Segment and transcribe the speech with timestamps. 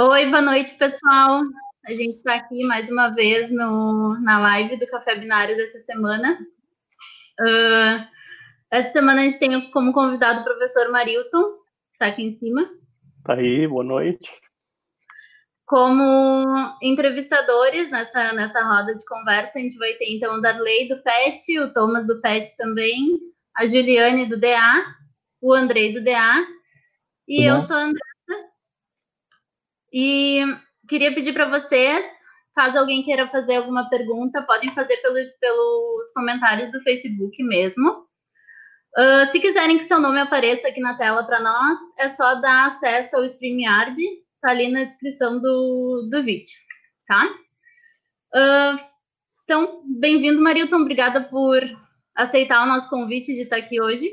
[0.00, 1.42] Oi, boa noite, pessoal.
[1.86, 6.38] A gente está aqui mais uma vez no, na live do Café Binário dessa semana.
[7.38, 8.08] Uh,
[8.70, 11.58] essa semana a gente tem como convidado o professor Marilton,
[11.92, 12.66] está aqui em cima.
[13.22, 14.30] Tá aí, boa noite.
[15.66, 21.02] Como entrevistadores nessa, nessa roda de conversa, a gente vai ter então o Darley do
[21.02, 23.18] PET, o Thomas do PET também,
[23.54, 24.86] a Juliane do DA,
[25.38, 26.46] o Andrei do DA,
[27.28, 28.11] e eu sou a Andressa.
[29.92, 30.42] E
[30.88, 32.06] queria pedir para vocês,
[32.54, 38.06] caso alguém queira fazer alguma pergunta, podem fazer pelos, pelos comentários do Facebook mesmo.
[38.96, 42.68] Uh, se quiserem que seu nome apareça aqui na tela para nós, é só dar
[42.68, 43.96] acesso ao StreamYard,
[44.40, 46.54] tá ali na descrição do, do vídeo,
[47.06, 47.26] tá?
[48.34, 48.92] Uh,
[49.44, 51.62] então, bem-vindo, Marilton, obrigada por
[52.14, 54.10] aceitar o nosso convite de estar aqui hoje.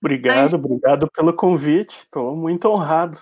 [0.00, 3.18] Obrigado, obrigado pelo convite, estou muito honrado.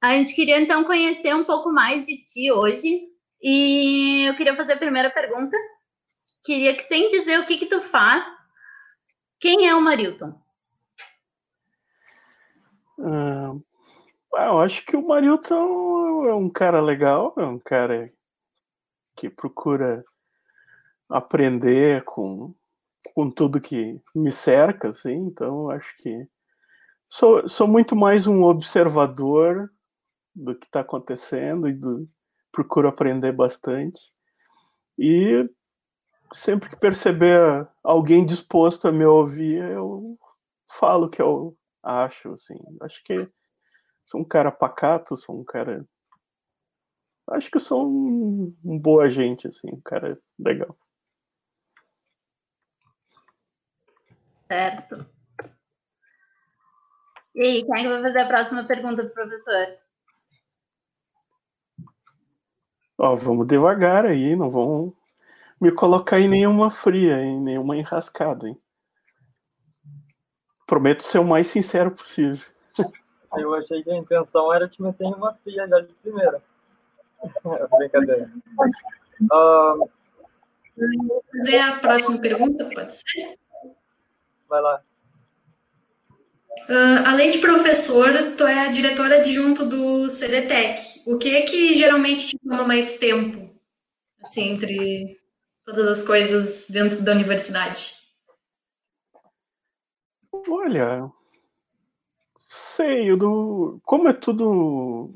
[0.00, 3.08] A gente queria então conhecer um pouco mais de ti hoje.
[3.42, 5.56] E eu queria fazer a primeira pergunta.
[6.44, 8.24] Queria que, sem dizer o que, que tu faz,
[9.38, 10.40] quem é o Marilton?
[12.98, 13.62] Uh,
[14.32, 18.12] eu acho que o Marilton é um cara legal, é um cara
[19.14, 20.04] que procura
[21.08, 22.54] aprender com,
[23.14, 26.26] com tudo que me cerca, assim, então acho que
[27.08, 29.70] sou, sou muito mais um observador
[30.36, 32.08] do que está acontecendo e do,
[32.52, 33.98] procuro aprender bastante.
[34.98, 35.48] E
[36.32, 40.18] sempre que perceber alguém disposto a me ouvir, eu
[40.78, 42.58] falo o que eu acho, assim.
[42.82, 43.28] Acho que
[44.04, 45.86] sou um cara pacato, sou um cara
[47.30, 50.78] acho que sou um, um boa gente, assim, um cara legal.
[54.46, 55.04] Certo.
[57.34, 59.85] E aí, quem é vai fazer a próxima pergunta pro professor?
[62.98, 64.94] Ó, vamos devagar aí, não vamos
[65.60, 68.60] me colocar em nenhuma fria, em nenhuma enrascada, hein?
[70.66, 72.44] Prometo ser o mais sincero possível.
[73.36, 76.42] Eu achei que a intenção era te meter em uma fria já de primeira.
[77.78, 78.30] Brincadeira.
[79.20, 79.88] Uh...
[81.38, 83.38] Fazer a próxima pergunta, pode ser?
[84.48, 84.82] Vai lá.
[86.68, 91.02] Uh, além de professor, tu é diretora adjunto do CDTEC.
[91.06, 93.48] O que é que geralmente te toma mais tempo,
[94.20, 95.20] assim, entre
[95.64, 97.94] todas as coisas dentro da universidade?
[100.48, 101.10] Olha,
[102.46, 105.14] sei, do, como é tudo,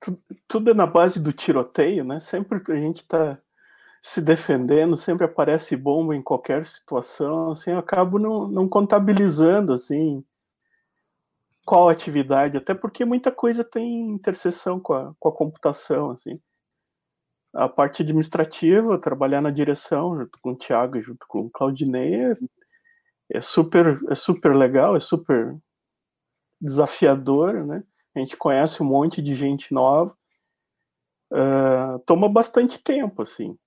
[0.00, 2.20] tudo, tudo é na base do tiroteio, né?
[2.20, 3.38] Sempre a gente está
[4.06, 10.22] se defendendo, sempre aparece bomba em qualquer situação, assim, eu acabo não, não contabilizando, assim,
[11.66, 16.38] qual atividade, até porque muita coisa tem interseção com a, com a computação, assim.
[17.54, 22.34] A parte administrativa, trabalhar na direção, junto com o Thiago, junto com o Claudinei, é,
[23.32, 25.56] é super, é super legal, é super
[26.60, 27.82] desafiador, né?
[28.14, 30.14] A gente conhece um monte de gente nova,
[31.32, 33.58] uh, toma bastante tempo, assim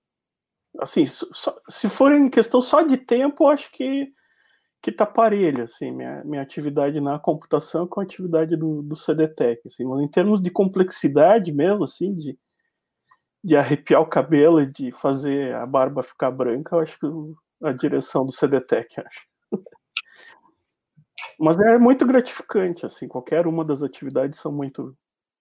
[0.78, 4.12] assim, só, se for em questão só de tempo, acho que
[4.80, 9.62] que tá parelho, assim, minha, minha atividade na computação com a atividade do, do CDTEC,
[9.66, 12.38] assim, mas em termos de complexidade mesmo, assim, de,
[13.42, 17.06] de arrepiar o cabelo e de fazer a barba ficar branca, eu acho que
[17.64, 19.26] a direção do CDTEC, acho.
[21.40, 24.96] mas é muito gratificante, assim, qualquer uma das atividades são muito,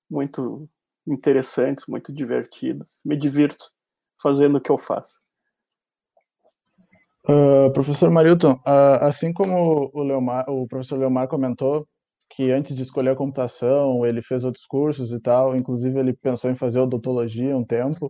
[0.10, 0.68] muito
[1.06, 3.72] interessantes, muito divertidas, me divirto
[4.20, 5.22] fazendo o que eu faço.
[7.30, 11.86] Uh, professor Marilton, uh, assim como o, Leomar, o professor Leomar comentou
[12.30, 16.50] que antes de escolher a computação ele fez outros cursos e tal, inclusive ele pensou
[16.50, 18.08] em fazer odontologia um tempo.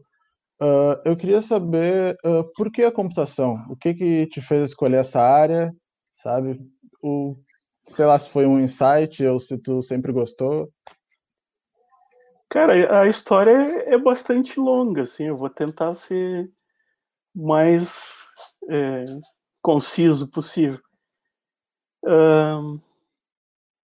[0.62, 2.16] Uh, eu queria saber
[2.56, 3.66] por que a computação?
[3.70, 5.74] O que que te fez escolher essa área,
[6.18, 6.60] sabe?
[7.02, 7.36] O,
[7.84, 10.72] sei lá se foi um insight ou se tu sempre gostou.
[12.50, 13.52] Cara, a história
[13.88, 15.26] é bastante longa, assim.
[15.26, 16.50] Eu vou tentar ser
[17.36, 18.27] mais
[18.70, 19.06] é,
[19.62, 20.80] conciso possível.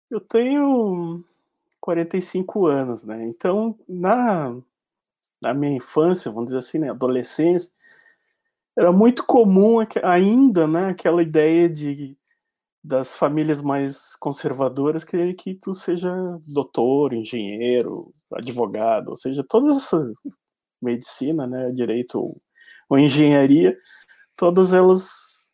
[0.10, 1.24] Eu tenho
[1.82, 3.24] 45 anos, né?
[3.26, 4.56] Então, na,
[5.42, 7.74] na minha infância, vamos dizer assim, né, adolescência,
[8.78, 12.18] era muito comum ainda, né, aquela ideia de
[12.84, 16.12] das famílias mais conservadoras querer que tu seja
[16.46, 20.12] doutor, engenheiro, advogado, ou seja, toda essa
[20.82, 22.38] medicina, né, direito ou,
[22.90, 23.78] ou engenharia,
[24.36, 25.52] todas elas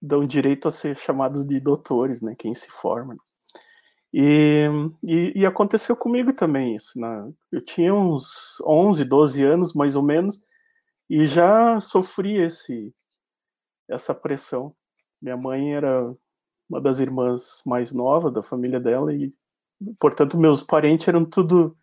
[0.00, 3.16] dão direito a ser chamados de doutores, né, quem se forma.
[4.12, 4.66] E,
[5.02, 6.98] e, e, aconteceu comigo também isso.
[6.98, 7.32] Né?
[7.52, 10.40] Eu tinha uns 11, 12 anos, mais ou menos,
[11.10, 12.94] e já sofri esse,
[13.88, 14.74] essa pressão.
[15.20, 16.14] Minha mãe era
[16.68, 19.32] uma das irmãs mais novas da família dela e,
[20.00, 21.76] portanto, meus parentes eram tudo,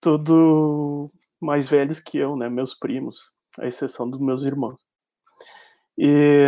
[0.00, 1.10] tudo
[1.40, 2.48] mais velhos que eu, né?
[2.48, 4.87] Meus primos, à exceção dos meus irmãos.
[5.98, 6.44] E,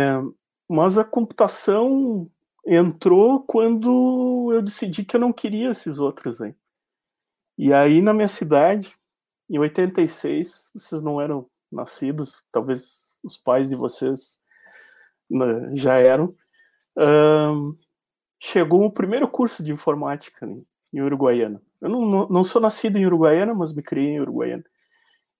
[0.69, 2.31] mas a computação
[2.65, 6.55] entrou quando eu decidi que eu não queria esses outros aí.
[7.57, 8.95] E aí na minha cidade,
[9.49, 14.39] em 86, vocês não eram nascidos, talvez os pais de vocês
[15.29, 16.33] né, já eram,
[18.39, 20.47] chegou o primeiro curso de informática
[20.93, 21.61] em Uruguaiana.
[21.79, 24.63] Eu não, não, não, sou nascido em Uruguaiana, mas me criei em Uruguaiana.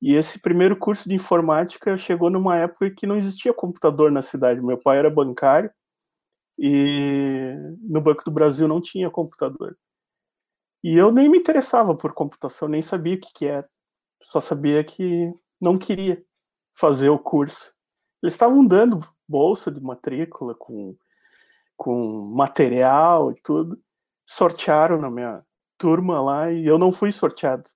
[0.02, 4.60] E esse primeiro curso de informática chegou numa época que não existia computador na cidade.
[4.60, 5.72] Meu pai era bancário
[6.58, 9.78] e no Banco do Brasil não tinha computador.
[10.84, 13.70] E eu nem me interessava por computação, nem sabia o que, que era.
[14.22, 16.24] Só sabia que não queria
[16.74, 17.74] fazer o curso.
[18.24, 20.96] Eles estavam dando bolsa de matrícula com,
[21.78, 23.80] com material e tudo.
[24.26, 25.44] Sortearam na minha
[25.78, 27.70] turma lá e eu não fui sorteado.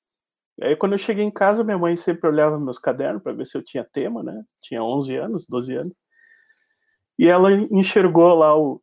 [0.62, 3.58] Aí quando eu cheguei em casa, minha mãe sempre olhava meus cadernos para ver se
[3.58, 4.44] eu tinha tema, né?
[4.62, 5.94] Tinha 11 anos, 12 anos.
[7.20, 8.82] E ela enxergou lá o,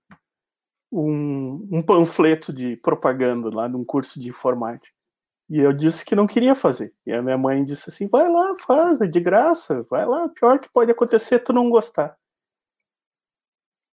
[0.92, 4.94] um, um panfleto de propaganda lá de um curso de informática.
[5.48, 6.94] E eu disse que não queria fazer.
[7.06, 10.30] E a minha mãe disse assim: vai lá, faz, é de graça, vai lá, o
[10.30, 12.16] pior que pode acontecer é tu não gostar.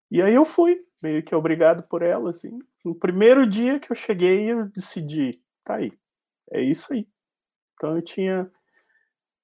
[0.09, 2.59] E aí eu fui, meio que obrigado por ela, assim.
[2.85, 5.91] No primeiro dia que eu cheguei, eu decidi, tá aí,
[6.51, 7.07] é isso aí.
[7.73, 8.51] Então eu tinha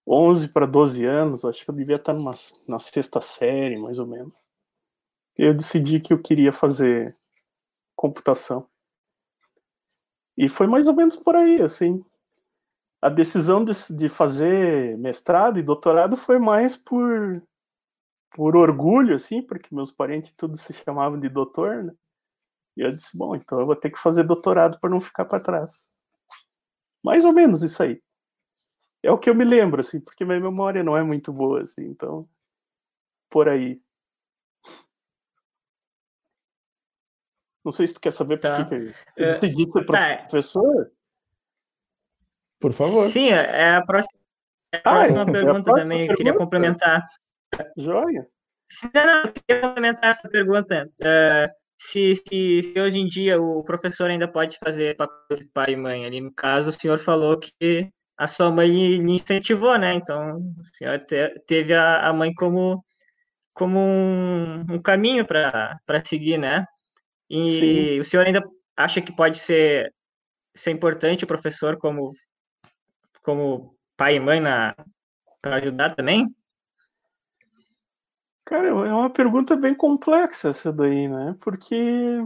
[0.07, 2.33] 11 para 12 anos, acho que eu devia estar numa,
[2.67, 4.41] na sexta série, mais ou menos.
[5.37, 7.15] Eu decidi que eu queria fazer
[7.95, 8.67] computação.
[10.35, 12.03] E foi mais ou menos por aí, assim.
[13.01, 17.43] A decisão de, de fazer mestrado e doutorado foi mais por,
[18.31, 21.93] por orgulho, assim, porque meus parentes todos se chamavam de doutor, né?
[22.75, 25.39] E eu disse, bom, então eu vou ter que fazer doutorado para não ficar para
[25.39, 25.87] trás.
[27.03, 28.01] Mais ou menos isso aí
[29.03, 31.81] é o que eu me lembro, assim, porque minha memória não é muito boa, assim,
[31.81, 32.27] então,
[33.29, 33.81] por aí.
[37.63, 38.53] Não sei se tu quer saber tá.
[38.53, 40.17] por que, que eu decidi ser tá.
[40.17, 40.91] professor.
[42.59, 43.09] Por favor.
[43.09, 44.19] Sim, é a próxima,
[44.73, 46.13] é a próxima ah, pergunta é a próxima também, pergunta?
[46.13, 47.07] eu queria complementar.
[47.77, 48.27] Joia.
[48.93, 50.91] Não, não, eu queria complementar essa pergunta.
[51.01, 55.71] Uh, se, se, se, hoje em dia o professor ainda pode fazer papel de pai
[55.71, 56.05] e mãe.
[56.05, 59.93] Ali no caso, o senhor falou que a sua mãe lhe incentivou, né?
[59.93, 61.07] Então, a senhora
[61.47, 62.83] teve a, a mãe como,
[63.53, 66.65] como um, um caminho para seguir, né?
[67.29, 67.99] E Sim.
[68.01, 68.43] o senhor ainda
[68.75, 69.93] acha que pode ser,
[70.53, 72.11] ser importante o professor como,
[73.23, 74.41] como pai e mãe
[75.41, 76.27] para ajudar também?
[78.43, 81.37] Cara, é uma pergunta bem complexa essa daí, né?
[81.39, 82.19] Porque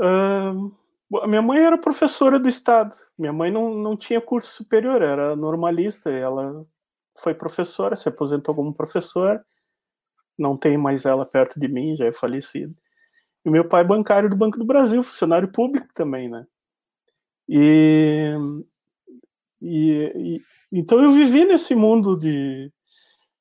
[0.00, 0.76] uh,
[1.26, 2.94] minha mãe era professora do Estado.
[3.18, 6.10] Minha mãe não, não tinha curso superior, era normalista.
[6.10, 6.66] ela
[7.18, 9.44] foi professora, se aposentou como professora.
[10.38, 12.74] Não tem mais ela perto de mim, já é falecida.
[13.44, 16.46] E meu pai é bancário do Banco do Brasil, funcionário público também, né?
[17.48, 18.34] E,
[19.60, 22.70] e, e então eu vivi nesse mundo de,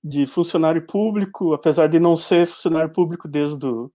[0.03, 3.91] de funcionário público, apesar de não ser funcionário público desde do,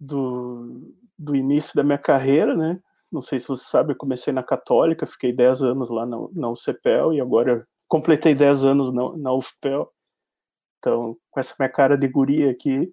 [0.00, 2.80] do, do início da minha carreira, né?
[3.12, 6.50] Não sei se você sabe, eu comecei na Católica, fiquei 10 anos lá na, na
[6.50, 9.90] UCPEL e agora completei 10 anos na, na UFPEL.
[10.78, 12.92] Então, com essa minha cara de guria aqui,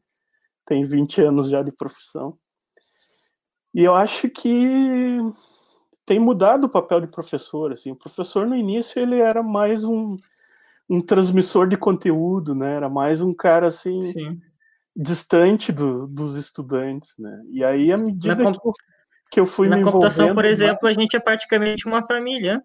[0.66, 2.38] tem 20 anos já de profissão.
[3.74, 5.20] E eu acho que
[6.06, 7.72] tem mudado o papel de professor.
[7.72, 7.92] Assim.
[7.92, 10.16] O professor, no início, ele era mais um,
[10.90, 12.76] um transmissor de conteúdo, né?
[12.76, 14.42] Era mais um cara, assim, Sim.
[14.96, 17.44] distante do, dos estudantes, né?
[17.50, 18.74] E aí, à medida que eu
[19.34, 22.64] que eu fui Na me computação, por exemplo, a gente é praticamente uma família.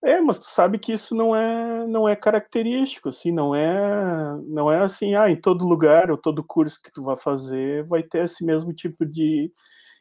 [0.00, 4.70] É, mas tu sabe que isso não é não é característico, assim, não é não
[4.70, 8.24] é assim, ah, em todo lugar ou todo curso que tu vai fazer vai ter
[8.24, 9.52] esse mesmo tipo de,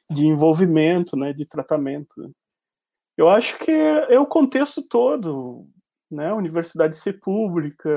[0.08, 2.32] de envolvimento, né, de tratamento.
[3.18, 5.66] Eu acho que é, é o contexto todo,
[6.12, 7.90] né, a universidade ser pública,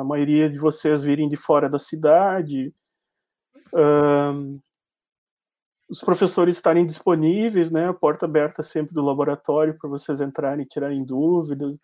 [0.00, 2.74] a maioria de vocês virem de fora da cidade,
[5.88, 10.68] os professores estarem disponíveis, né, a porta aberta sempre do laboratório para vocês entrarem e
[10.68, 11.78] tirarem dúvidas.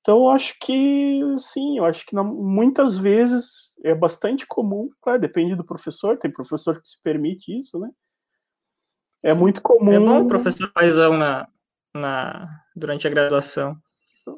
[0.00, 5.56] Então, eu acho que, sim, eu acho que muitas vezes é bastante comum, claro, depende
[5.56, 7.90] do professor, tem professor que se permite isso, né?
[9.22, 9.92] É muito comum.
[9.92, 11.48] É bom o professor paisão na,
[11.92, 13.76] na, durante a graduação.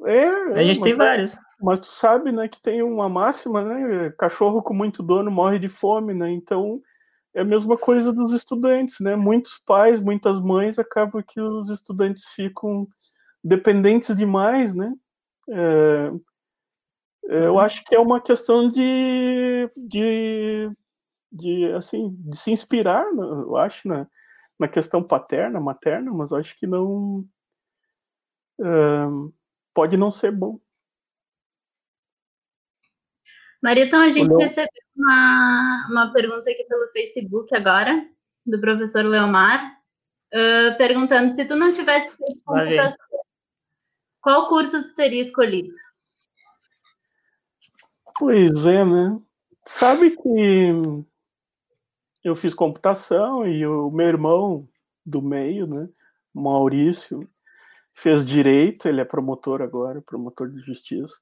[0.07, 0.27] É,
[0.59, 1.37] a gente é, tem mas, vários.
[1.61, 4.11] Mas tu sabe, né, que tem uma máxima, né?
[4.19, 6.31] Cachorro com muito dono morre de fome, né?
[6.31, 6.81] Então
[7.35, 9.17] é a mesma coisa dos estudantes, né?
[9.17, 12.89] Muitos pais, muitas mães acabam que os estudantes ficam
[13.43, 14.93] dependentes demais, né?
[15.51, 16.11] É,
[17.29, 17.59] eu uhum.
[17.59, 20.71] acho que é uma questão de, de,
[21.31, 24.07] de assim, de se inspirar, eu acho, na,
[24.59, 27.25] na questão paterna, materna, mas acho que não
[28.61, 29.35] uh,
[29.75, 30.59] pode não ser bom.
[33.63, 34.39] Maria, então a gente Olhou.
[34.39, 38.05] recebeu uma, uma pergunta aqui pelo Facebook agora,
[38.45, 39.79] do professor Leomar,
[40.35, 42.97] uh, perguntando se tu não tivesse feito computação,
[44.21, 45.73] qual curso tu teria escolhido?
[48.19, 49.21] Pois é, né?
[49.65, 50.73] Sabe que
[52.25, 54.69] eu fiz computação e o meu irmão
[55.05, 55.89] do meio, né,
[56.35, 57.29] Maurício,
[57.95, 61.17] fez direito, ele é promotor agora, promotor de justiça.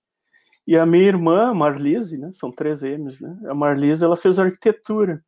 [0.66, 3.38] E a minha irmã, Marlise, né, são três M's, né?
[3.49, 5.23] A Marlise, ela fez arquitetura.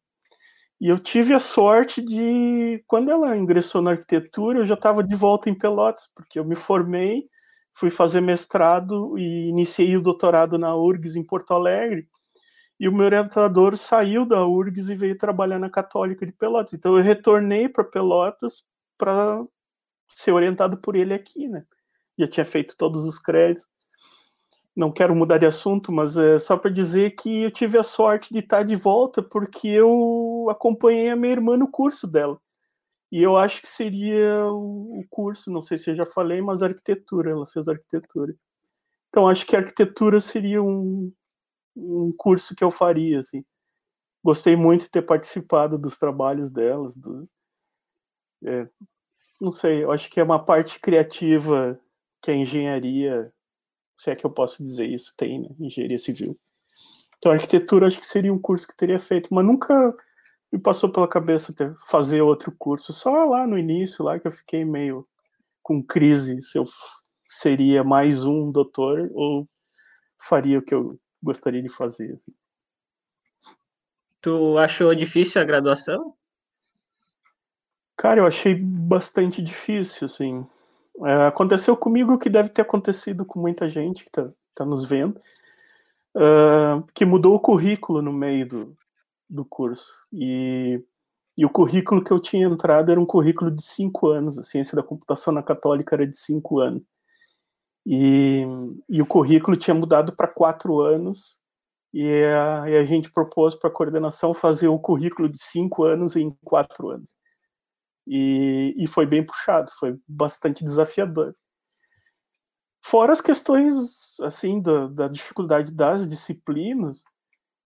[0.81, 5.15] E eu tive a sorte de, quando ela ingressou na arquitetura, eu já estava de
[5.15, 7.29] volta em Pelotas, porque eu me formei,
[7.75, 12.09] fui fazer mestrado e iniciei o doutorado na URGS em Porto Alegre.
[12.81, 16.75] E o meu orientador saiu da URGS e veio trabalhar na Católica de Pelotas.
[16.75, 18.65] Então eu retornei para Pelotas
[18.97, 19.45] para
[20.15, 21.65] ser orientado por ele aqui, né?
[22.19, 23.78] Já tinha feito todos os créditos
[24.79, 28.33] não quero mudar de assunto, mas é só para dizer que eu tive a sorte
[28.33, 32.41] de estar de volta porque eu acompanhei a minha irmã no curso dela.
[33.11, 37.33] E eu acho que seria o curso, não sei se eu já falei, mas arquitetura,
[37.33, 38.37] ela fez arquitetura.
[39.09, 41.13] Então acho que arquitetura seria um,
[41.77, 43.45] um curso que eu faria, assim.
[44.23, 47.29] Gostei muito de ter participado dos trabalhos delas, do,
[48.45, 48.69] é,
[49.41, 51.81] não sei, eu acho que é uma parte criativa
[52.23, 53.33] que a engenharia
[53.99, 55.49] se é que eu posso dizer isso, tem, né?
[55.59, 56.39] Engenharia civil.
[57.19, 59.95] Então, arquitetura acho que seria um curso que teria feito, mas nunca
[60.53, 62.93] me passou pela cabeça ter, fazer outro curso.
[62.93, 65.07] Só lá no início, lá que eu fiquei meio
[65.63, 66.65] com crise se eu
[67.27, 69.49] seria mais um doutor ou
[70.17, 72.15] faria o que eu gostaria de fazer.
[72.15, 72.33] Assim.
[74.21, 76.15] Tu achou difícil a graduação?
[77.97, 80.47] Cara, eu achei bastante difícil, assim.
[81.05, 84.85] É, aconteceu comigo o que deve ter acontecido com muita gente que está tá nos
[84.85, 85.19] vendo,
[86.17, 88.77] uh, que mudou o currículo no meio do,
[89.29, 89.95] do curso.
[90.13, 90.83] E,
[91.37, 94.75] e o currículo que eu tinha entrado era um currículo de cinco anos, a ciência
[94.75, 96.87] da computação na Católica era de cinco anos.
[97.87, 98.45] E,
[98.89, 101.39] e o currículo tinha mudado para quatro anos,
[101.93, 106.17] e a, e a gente propôs para a coordenação fazer o currículo de cinco anos
[106.17, 107.17] em quatro anos.
[108.09, 111.35] E, e foi bem puxado, foi bastante desafiador.
[112.83, 117.03] Fora as questões, assim, da, da dificuldade das disciplinas,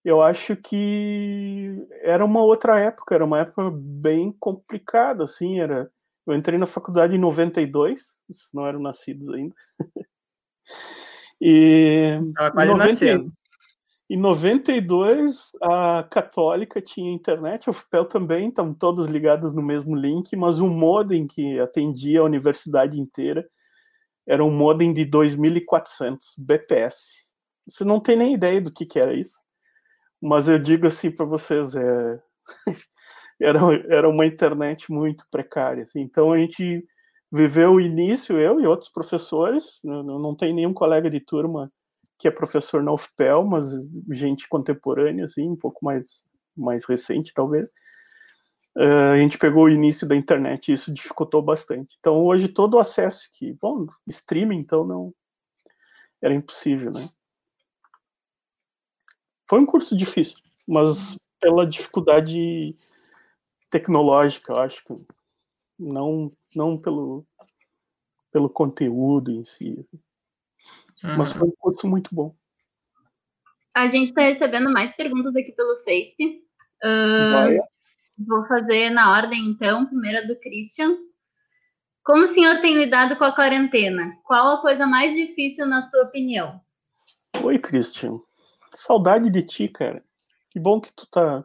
[0.05, 5.89] eu acho que era uma outra época, era uma época bem complicada, assim, era...
[6.27, 8.19] Eu entrei na faculdade em 92,
[8.53, 9.55] não eram nascidos ainda.
[11.41, 12.19] e...
[12.37, 13.33] Quase 90, nascendo.
[14.13, 20.37] Em 92, a Católica tinha internet, a FPEL também, estavam todos ligados no mesmo link,
[20.37, 23.43] mas o modem que atendia a universidade inteira
[24.27, 27.09] era um modem de 2400 BPS.
[27.67, 29.41] Você não tem nem ideia do que, que era isso,
[30.21, 32.21] mas eu digo assim para vocês, é...
[33.41, 35.85] era, era uma internet muito precária.
[35.85, 36.01] Assim.
[36.01, 36.87] Então a gente
[37.33, 41.73] viveu o início, eu e outros professores, não, não tem nenhum colega de turma
[42.23, 43.67] que é professor na UFPEL, mas
[44.13, 46.25] gente contemporânea, assim, um pouco mais,
[46.57, 47.67] mais recente, talvez.
[48.77, 51.97] Uh, a gente pegou o início da internet e isso dificultou bastante.
[51.99, 55.13] Então, hoje, todo o acesso que, bom, streaming, então, não
[56.23, 57.11] era impossível, né?
[59.49, 62.77] Foi um curso difícil, mas pela dificuldade
[63.69, 64.95] tecnológica, eu acho que
[65.77, 67.27] não, não pelo,
[68.31, 69.85] pelo conteúdo em si.
[71.03, 71.17] Uhum.
[71.17, 72.35] Mas foi um curso muito bom.
[73.75, 76.43] A gente está recebendo mais perguntas aqui pelo Face.
[76.85, 77.63] Uh,
[78.27, 79.87] vou fazer na ordem, então.
[79.87, 80.97] Primeira do Christian.
[82.05, 84.17] Como o senhor tem lidado com a quarentena?
[84.25, 86.61] Qual a coisa mais difícil, na sua opinião?
[87.43, 88.19] Oi, Christian.
[88.75, 90.05] Saudade de ti, cara.
[90.51, 91.45] Que bom que tu tá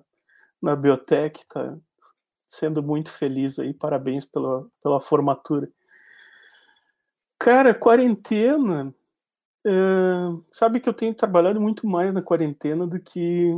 [0.61, 1.77] na biotech, tá
[2.47, 3.73] sendo muito feliz aí.
[3.73, 5.69] Parabéns pela, pela formatura.
[7.39, 8.93] Cara, quarentena
[10.51, 13.51] sabe que eu tenho trabalhado muito mais na quarentena do que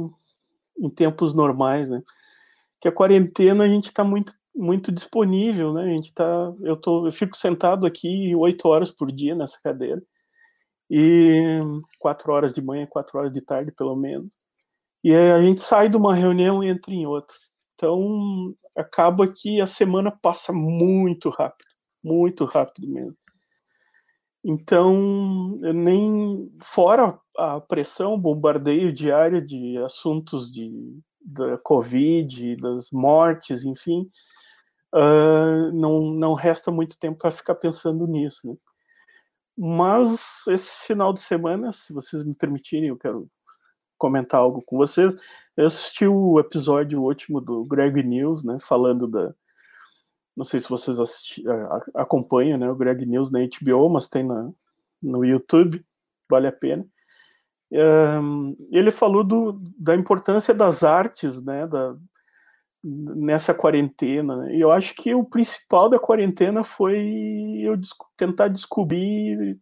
[0.78, 2.02] em tempos normais, né?
[2.82, 5.84] Que a quarentena a gente está muito muito disponível, né?
[5.84, 10.02] A gente tá, eu tô, eu fico sentado aqui oito horas por dia nessa cadeira
[10.90, 11.62] e
[12.00, 14.30] quatro horas de manhã, quatro horas de tarde, pelo menos.
[15.04, 17.36] E a gente sai de uma reunião e entra em outra.
[17.76, 21.70] Então acaba que a semana passa muito rápido,
[22.04, 23.16] muito rápido mesmo.
[24.44, 30.72] Então, nem fora a pressão, bombardeio diário de assuntos de
[31.22, 34.10] da Covid, das mortes, enfim,
[34.96, 38.48] uh, não, não resta muito tempo para ficar pensando nisso.
[38.48, 38.56] Né?
[39.58, 43.30] Mas esse final de semana, se vocês me permitirem, eu quero
[43.98, 45.14] comentar algo com vocês.
[45.58, 49.34] Eu assisti o episódio último do Greg News, né, falando da.
[50.40, 51.44] Não sei se vocês assisti,
[51.94, 54.50] acompanham, né, o Greg News na HBO, mas tem na,
[55.04, 55.86] no YouTube,
[56.30, 56.88] vale a pena.
[57.70, 61.94] Um, ele falou do, da importância das artes, né, da,
[62.82, 64.38] nessa quarentena.
[64.38, 64.56] Né?
[64.56, 67.78] E eu acho que o principal da quarentena foi eu
[68.16, 69.60] tentar descobrir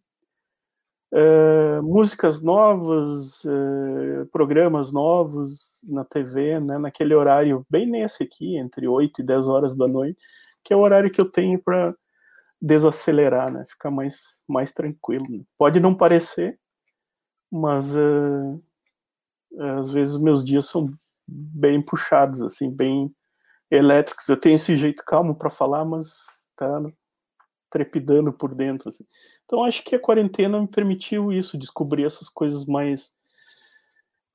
[1.12, 8.88] uh, músicas novas, uh, programas novos na TV, né, naquele horário, bem nesse aqui, entre
[8.88, 10.24] 8 e 10 horas da noite,
[10.64, 11.96] que é o horário que eu tenho para
[12.62, 15.26] desacelerar, né, ficar mais, mais tranquilo.
[15.58, 16.60] Pode não parecer,
[17.52, 18.64] mas uh,
[19.78, 20.92] às vezes meus dias são
[21.28, 23.14] bem puxados, assim, bem
[23.70, 24.28] elétricos.
[24.28, 26.08] Eu tenho esse jeito calmo para falar, mas
[26.56, 26.82] tá
[27.70, 28.90] trepidando por dentro.
[28.90, 29.06] Assim.
[29.46, 33.12] Então acho que a quarentena me permitiu isso, descobrir essas coisas mais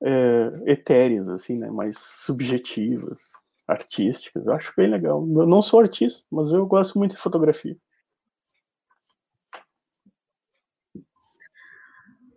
[0.03, 3.21] é, etéreas, assim, né, mais subjetivas,
[3.67, 4.47] artísticas.
[4.47, 5.19] Eu acho bem legal.
[5.19, 7.77] Eu não sou artista, mas eu gosto muito de fotografia.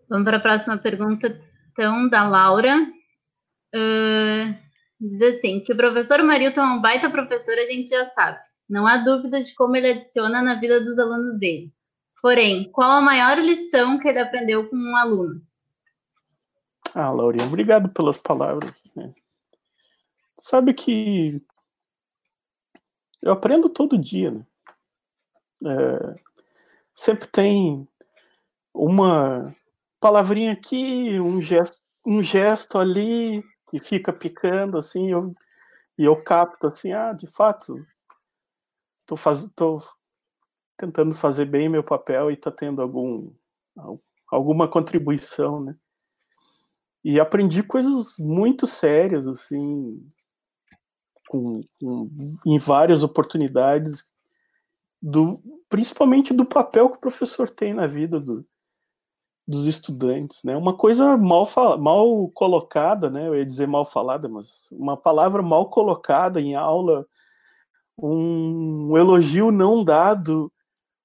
[0.09, 1.40] Vamos para a próxima pergunta,
[1.73, 2.76] então, da Laura.
[3.75, 4.54] Uh,
[5.00, 8.38] diz assim, que o professor Marilton é um baita professor, a gente já sabe.
[8.68, 11.73] Não há dúvida de como ele adiciona na vida dos alunos dele.
[12.23, 15.41] Porém, qual a maior lição que ele aprendeu com um aluno?
[16.95, 18.93] Ah, Laurinha, obrigado pelas palavras.
[20.38, 21.40] Sabe que
[23.22, 24.46] eu aprendo todo dia, né?
[25.64, 26.14] É,
[26.94, 27.88] sempre tem
[28.75, 29.54] uma
[30.00, 35.34] palavrinha aqui, um gesto, um gesto ali que fica picando assim, eu,
[35.99, 37.76] e eu capto assim, ah, de fato,
[39.06, 39.78] tô, faz, tô
[40.76, 43.32] tentando fazer bem meu papel e tá tendo algum
[44.28, 45.76] alguma contribuição, né?
[47.04, 50.06] E aprendi coisas muito sérias assim,
[51.28, 52.10] com, com,
[52.47, 54.04] em várias oportunidades
[55.00, 58.47] do principalmente do papel que o professor tem na vida do,
[59.47, 60.56] dos estudantes, né?
[60.56, 63.28] Uma coisa mal, mal colocada, né?
[63.28, 67.06] Eu ia dizer mal falada, mas uma palavra mal colocada em aula,
[67.99, 70.52] um elogio não dado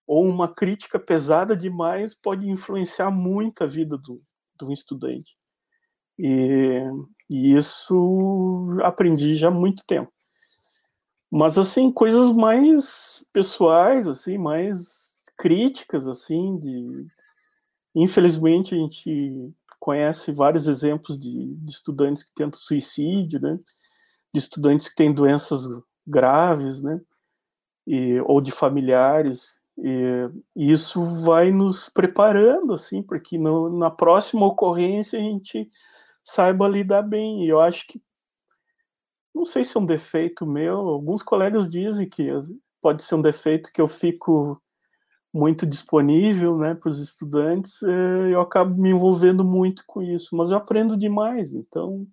[0.08, 4.22] ou uma crítica pesada demais pode influenciar muito a vida do,
[4.58, 5.38] do estudante.
[6.18, 6.82] E,
[7.32, 10.12] e isso aprendi já há muito tempo.
[11.32, 17.08] Mas assim, coisas mais pessoais, assim, mais críticas, assim, de
[17.96, 23.60] Infelizmente, a gente conhece vários exemplos de, de estudantes que tentam suicídio, né?
[24.34, 25.68] De estudantes que têm doenças
[26.08, 27.02] graves, né?
[27.86, 29.58] E, ou de familiares.
[29.78, 35.70] E, isso vai nos preparando, assim, porque no, na próxima ocorrência a gente
[36.24, 37.46] saiba lidar bem.
[37.46, 38.02] E eu acho que,
[39.34, 42.28] não sei se é um defeito meu, alguns colegas dizem que
[42.82, 44.62] pode ser um defeito que eu fico
[45.34, 50.52] muito disponível né, para os estudantes, eh, eu acabo me envolvendo muito com isso, mas
[50.52, 52.06] eu aprendo demais, então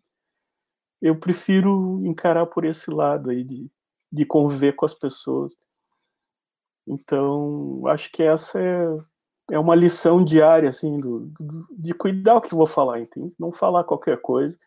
[1.03, 3.69] eu prefiro encarar por esse lado aí de,
[4.13, 5.55] de conviver com as pessoas.
[6.87, 8.97] Então, acho que essa é,
[9.51, 13.33] é uma lição diária, assim, do, do, de cuidar o que vou falar, entende?
[13.39, 14.59] Não falar qualquer coisa.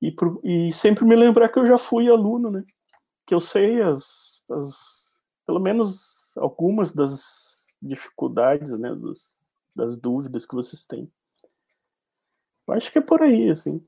[0.00, 2.64] E, pro, e sempre me lembrar que eu já fui aluno, né?
[3.26, 4.96] Que eu sei as, as
[5.46, 11.10] pelo menos algumas das dificuldades, né, dos, das dúvidas que vocês têm.
[12.66, 13.84] Eu acho que é por aí, assim.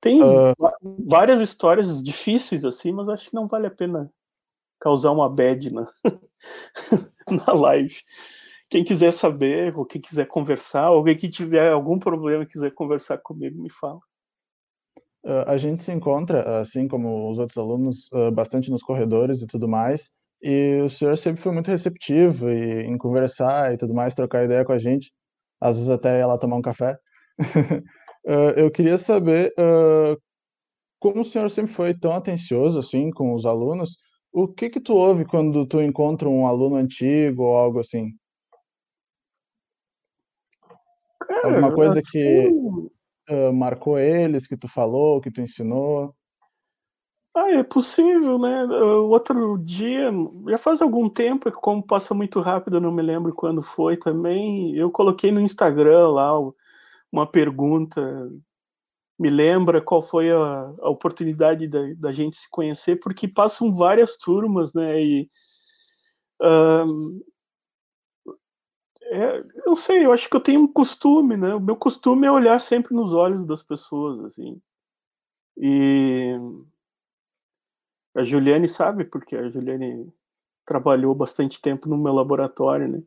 [0.00, 0.54] Tem uh...
[1.06, 4.10] várias histórias difíceis, assim, mas acho que não vale a pena
[4.78, 5.92] causar uma bad na,
[7.46, 8.02] na live.
[8.70, 13.18] Quem quiser saber, ou quem quiser conversar, alguém que tiver algum problema e quiser conversar
[13.18, 13.98] comigo, me fala.
[15.24, 19.46] Uh, a gente se encontra, assim como os outros alunos, uh, bastante nos corredores e
[19.46, 20.12] tudo mais.
[20.40, 24.64] E o senhor sempre foi muito receptivo e, em conversar e tudo mais, trocar ideia
[24.64, 25.12] com a gente,
[25.60, 26.96] às vezes até ir lá tomar um café.
[28.24, 29.52] uh, eu queria saber
[31.00, 33.96] como o senhor sempre foi tão atencioso assim com os alunos,
[34.32, 38.12] o que que tu ouve quando tu encontra um aluno antigo ou algo assim?
[41.30, 42.48] Cara, Alguma coisa que
[43.30, 46.12] uh, marcou eles, que tu falou, que tu ensinou?
[47.32, 48.64] Ah, é possível, né?
[48.64, 50.10] O outro dia,
[50.48, 53.96] já faz algum tempo, é como passa muito rápido, eu não me lembro quando foi
[53.96, 54.74] também.
[54.74, 56.32] Eu coloquei no Instagram lá
[57.12, 58.28] uma pergunta.
[59.16, 64.16] Me lembra qual foi a, a oportunidade da, da, gente se conhecer, porque passam várias
[64.16, 65.00] turmas, né?
[65.00, 65.30] E,
[69.10, 71.54] é, eu sei, eu acho que eu tenho um costume, né?
[71.54, 74.60] O meu costume é olhar sempre nos olhos das pessoas, assim.
[75.56, 76.36] E
[78.14, 80.12] a Juliane sabe, porque a Juliane
[80.64, 83.02] trabalhou bastante tempo no meu laboratório, né?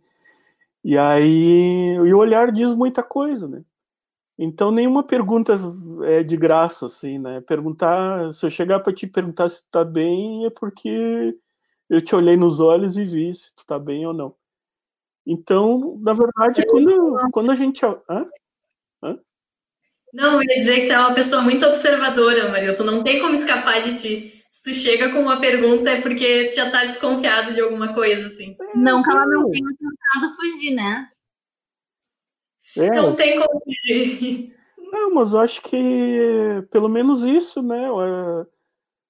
[0.83, 3.63] E aí, e o olhar diz muita coisa, né?
[4.37, 5.55] Então, nenhuma pergunta
[6.03, 7.39] é de graça, assim, né?
[7.41, 11.39] Perguntar, se eu chegar para te perguntar se tu tá bem, é porque
[11.89, 14.35] eu te olhei nos olhos e vi se tu tá bem ou não.
[15.25, 17.85] Então, na verdade, quando, quando a gente.
[17.85, 18.27] Hã?
[19.01, 19.19] Hã?
[20.13, 22.75] Não, eu ia dizer que tu é uma pessoa muito observadora, Maria.
[22.75, 26.49] Tu não tem como escapar de ti se tu chega com uma pergunta é porque
[26.49, 28.55] tu já tá desconfiado de alguma coisa, assim.
[28.75, 31.09] Não que ela não tenha tentado fugir, né?
[32.77, 32.89] É.
[32.91, 34.55] Não tem como fugir.
[34.77, 37.87] Não, mas eu acho que pelo menos isso, né?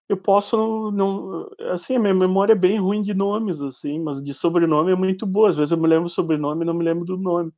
[0.10, 4.34] Eu posso não, assim, a minha memória é bem ruim de nomes, assim, mas de
[4.34, 5.50] sobrenome é muito boa.
[5.50, 7.52] Às vezes eu me lembro do sobrenome não me lembro do nome.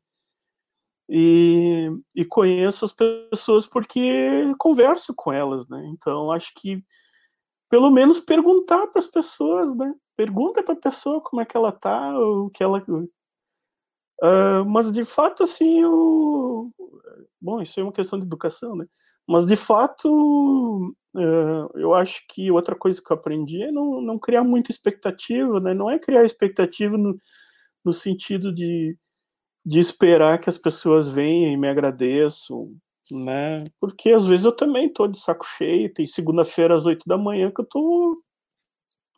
[1.09, 5.85] E, e conheço as pessoas porque converso com elas, né?
[5.87, 6.83] Então acho que
[7.69, 9.93] pelo menos perguntar para as pessoas, né?
[10.15, 12.81] Pergunta para a pessoa como é que ela tá, o que ela.
[14.21, 16.71] Uh, mas de fato, assim, o...
[17.41, 18.87] bom, isso é uma questão de educação, né?
[19.27, 24.19] Mas de fato, uh, eu acho que outra coisa que eu aprendi é não, não
[24.19, 25.73] criar muita expectativa, né?
[25.73, 27.15] Não é criar expectativa no,
[27.83, 28.97] no sentido de,
[29.65, 32.71] de esperar que as pessoas venham e me agradeçam,
[33.11, 33.65] né?
[33.79, 37.51] Porque às vezes eu também tô de saco cheio, tem segunda-feira às oito da manhã
[37.51, 38.15] que eu tô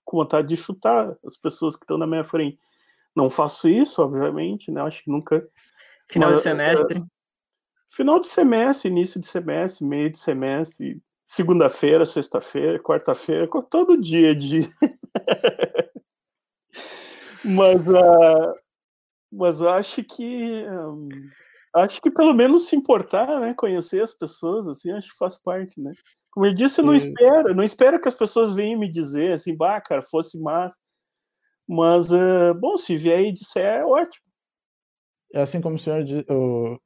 [0.06, 2.58] com vontade de chutar as pessoas que estão na minha frente.
[3.14, 4.82] Não faço isso, obviamente, né?
[4.82, 5.46] Acho que nunca.
[6.10, 7.04] Final Mas, de semestre.
[7.88, 14.68] Final de semestre, início de semestre, meio de semestre, segunda-feira, sexta-feira, quarta-feira, todo dia de.
[17.44, 18.54] mas, uh,
[19.32, 20.66] mas eu acho que.
[20.68, 21.08] Um,
[21.76, 23.54] acho que pelo menos se importar, né?
[23.54, 25.94] Conhecer as pessoas, assim, acho que faz parte, né?
[26.32, 29.56] Como eu disse, eu não espero, não espero que as pessoas venham me dizer assim,
[29.56, 30.78] bah, cara, fosse massa.
[31.68, 34.27] Mas, uh, bom, se vier e disser, é ótimo.
[35.34, 36.04] É assim como o senhor,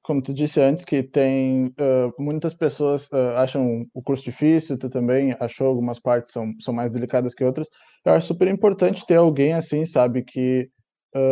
[0.01, 1.71] como tu disse antes, que tem
[2.17, 7.35] muitas pessoas acham o curso difícil, tu também achou algumas partes são, são mais delicadas
[7.35, 7.67] que outras.
[8.03, 10.69] Eu acho super importante ter alguém assim, sabe, que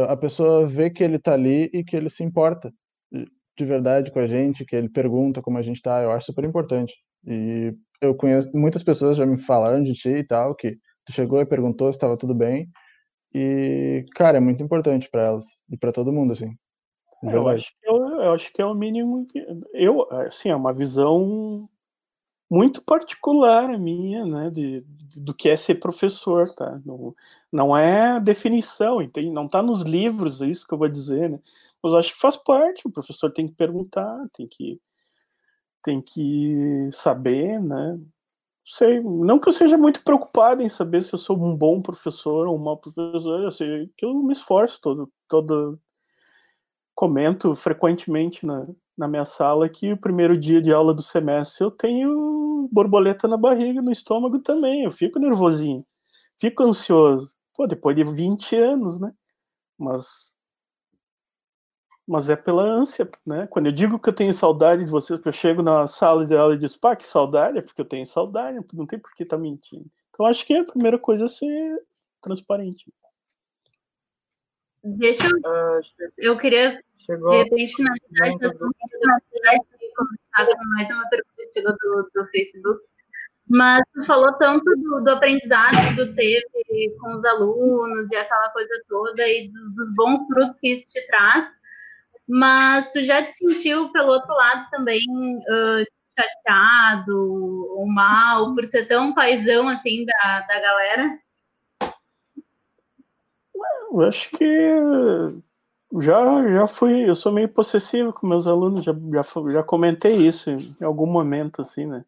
[0.07, 2.71] a pessoa vê que ele tá ali e que ele se importa
[3.11, 6.45] de verdade com a gente, que ele pergunta como a gente tá, eu acho super
[6.45, 6.93] importante.
[7.25, 11.41] E eu conheço, muitas pessoas já me falaram de ti e tal, que tu chegou
[11.41, 12.69] e perguntou se estava tudo bem.
[13.33, 16.49] E, cara, é muito importante para elas e para todo mundo, assim.
[17.23, 19.45] É, eu, acho que eu, é eu acho que é o mínimo que.
[19.73, 21.69] Eu, assim, é uma visão
[22.49, 26.81] muito particular a minha, né, de, de, do que é ser professor, tá?
[26.85, 27.15] Não,
[27.51, 29.29] não é definição, entende?
[29.29, 31.39] Não está nos livros, é isso que eu vou dizer, né?
[31.81, 34.79] Mas acho que faz parte, o professor tem que perguntar, tem que
[35.83, 37.99] tem que saber, né?
[38.65, 42.47] Sei, não que eu seja muito preocupado em saber se eu sou um bom professor
[42.47, 45.79] ou um mau professor, eu sei que eu me esforço todo, todo
[46.99, 51.71] comento frequentemente na, na minha sala que o primeiro dia de aula do semestre eu
[51.71, 55.85] tenho borboleta na barriga, no estômago também, eu fico nervosinho,
[56.37, 57.33] fico ansioso.
[57.55, 59.13] Pô, depois de 20 anos, né?
[59.77, 60.33] Mas
[62.05, 63.47] mas é pela ânsia, né?
[63.47, 66.35] Quando eu digo que eu tenho saudade de vocês, que eu chego na sala de
[66.35, 69.23] aula e digo, pá, que saudade, é porque eu tenho saudade, não tem por que
[69.23, 69.89] tá mentindo.
[70.09, 71.81] Então acho que a primeira coisa é ser
[72.21, 72.91] transparente.
[74.83, 75.37] Deixa eu.
[75.37, 75.81] Uh,
[76.17, 78.51] eu queria, chegou, de repente, finalizar
[79.95, 82.81] começar com mais uma pergunta que chegou do, do Facebook.
[83.47, 88.69] Mas tu falou tanto do, do aprendizado do teve com os alunos e aquela coisa
[88.87, 91.59] toda, e dos, dos bons frutos que isso te traz
[92.29, 95.83] mas tu já te sentiu pelo outro lado também uh,
[96.15, 97.17] chateado
[97.75, 101.19] ou mal por ser tão paizão assim da, da galera?
[103.91, 104.77] Eu acho que
[105.99, 110.51] já, já fui, eu sou meio possessivo com meus alunos, já, já, já comentei isso
[110.51, 112.05] em algum momento, assim, né?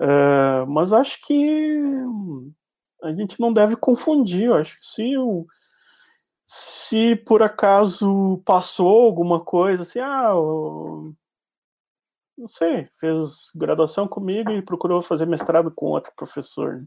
[0.00, 1.82] Uh, mas acho que
[3.02, 4.44] a gente não deve confundir.
[4.44, 5.46] Eu acho que se o
[6.52, 10.32] se por acaso passou alguma coisa assim, ah,
[12.36, 16.84] não sei, fez graduação comigo e procurou fazer mestrado com outro professor,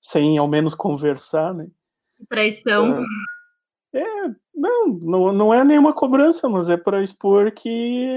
[0.00, 1.68] sem ao menos conversar, né?
[2.28, 3.04] Traição.
[3.92, 8.08] É, é, não, não, não é nenhuma cobrança, mas é para expor que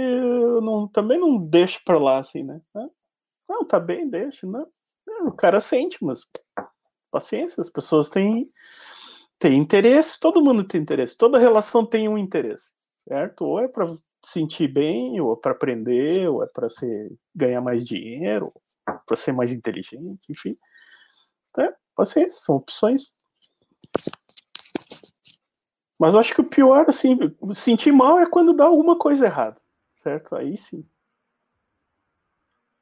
[0.62, 2.60] não, também não deixe para lá, assim, né?
[3.48, 4.68] Não, tá bem, deixa, não.
[5.08, 6.22] É, o cara sente, mas
[7.12, 8.50] paciência, as pessoas têm,
[9.40, 12.72] têm interesse, todo mundo tem interesse, toda relação tem um interesse,
[13.08, 13.46] certo?
[13.46, 13.86] Ou é para
[14.24, 16.68] sentir bem, ou para aprender, ou é para
[17.36, 18.52] ganhar mais dinheiro,
[19.06, 20.58] para ser mais inteligente, enfim.
[21.50, 23.14] Então, paciência, são opções.
[26.00, 27.18] Mas eu acho que o pior, assim,
[27.54, 29.58] sentir mal é quando dá alguma coisa errada,
[29.96, 30.36] certo?
[30.36, 30.84] Aí sim.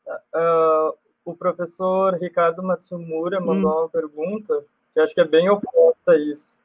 [0.08, 3.80] Uh, o professor Ricardo Matsumura mandou hum.
[3.80, 6.60] uma pergunta que acho que é bem oposta a isso.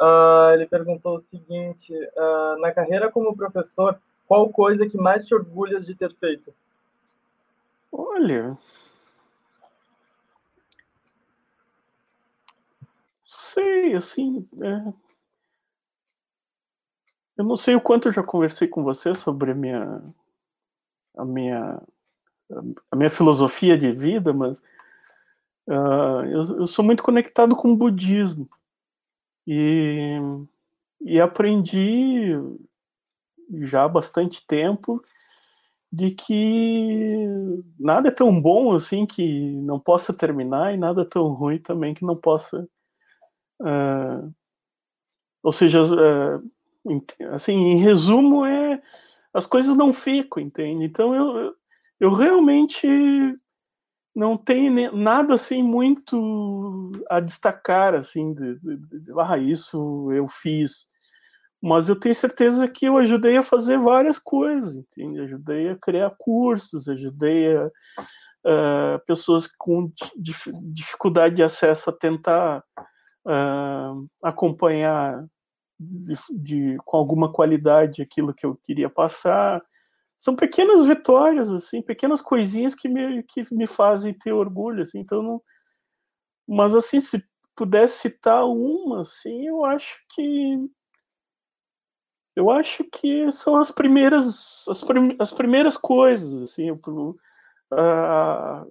[0.00, 5.34] Uh, ele perguntou o seguinte: uh, na carreira como professor, qual coisa que mais te
[5.34, 6.54] orgulhas de ter feito?
[7.92, 8.56] Olha,
[13.52, 14.92] sei, assim, é...
[17.36, 20.02] eu não sei o quanto eu já conversei com você sobre a minha,
[21.16, 21.82] a minha,
[22.90, 24.58] a minha filosofia de vida, mas
[25.68, 28.48] uh, eu, eu sou muito conectado com o budismo.
[29.46, 30.16] E,
[31.00, 32.34] e aprendi
[33.62, 35.02] já há bastante tempo
[35.92, 37.26] de que
[37.78, 41.94] nada é tão bom assim que não possa terminar e nada é tão ruim também
[41.94, 42.68] que não possa
[43.60, 44.32] uh,
[45.42, 46.40] ou seja uh,
[47.32, 48.80] assim em resumo é
[49.32, 50.84] as coisas não ficam entende?
[50.84, 51.54] Então eu
[52.00, 52.88] eu realmente
[54.14, 60.88] não tem nada assim muito a destacar assim de, de, de, ah isso eu fiz
[61.62, 65.20] mas eu tenho certeza que eu ajudei a fazer várias coisas entende?
[65.20, 67.70] Ajudei a criar cursos ajudei a,
[68.46, 69.92] a pessoas com
[70.64, 72.64] dificuldade de acesso a tentar
[73.26, 75.26] uh, acompanhar
[76.30, 79.62] de, com alguma qualidade aquilo que eu queria passar.
[80.18, 85.22] São pequenas vitórias, assim, pequenas coisinhas que me, que me fazem ter orgulho, assim, então
[85.22, 85.42] não...
[86.46, 87.24] Mas, assim, se
[87.56, 90.68] pudesse citar uma, assim, eu acho que...
[92.36, 96.70] Eu acho que são as primeiras, as, prim, as primeiras coisas, assim,
[97.72, 98.66] a,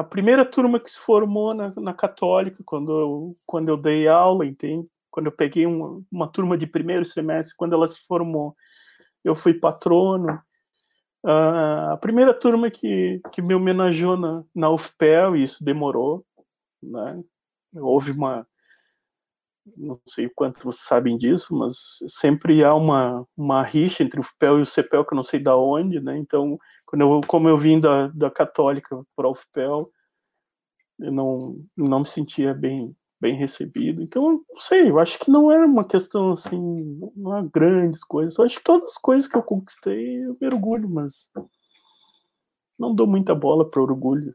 [0.00, 4.46] a primeira turma que se formou na, na Católica, quando eu, quando eu dei aula,
[4.46, 4.88] entende?
[5.10, 8.54] Quando eu peguei uma, uma turma de primeiro semestre, quando ela se formou,
[9.24, 10.40] eu fui patrono,
[11.24, 16.22] Uh, a primeira turma que, que me homenageou na, na UFPEL, e isso demorou,
[16.82, 17.18] né?
[17.76, 18.46] houve uma,
[19.76, 24.58] não sei quanto vocês sabem disso, mas sempre há uma, uma rixa entre o UFPEL
[24.58, 26.18] e o CEPEL, que eu não sei da onde, né?
[26.18, 29.90] Então, quando eu, como eu vim da, da católica para a UFPEL,
[30.98, 34.02] eu não, não me sentia bem, bem recebido.
[34.02, 38.36] Então, não sei, eu acho que não é uma questão assim, não é grandes coisas.
[38.38, 41.30] Eu acho que todas as coisas que eu conquistei eu me orgulho, mas
[42.78, 44.34] não dou muita bola para orgulho.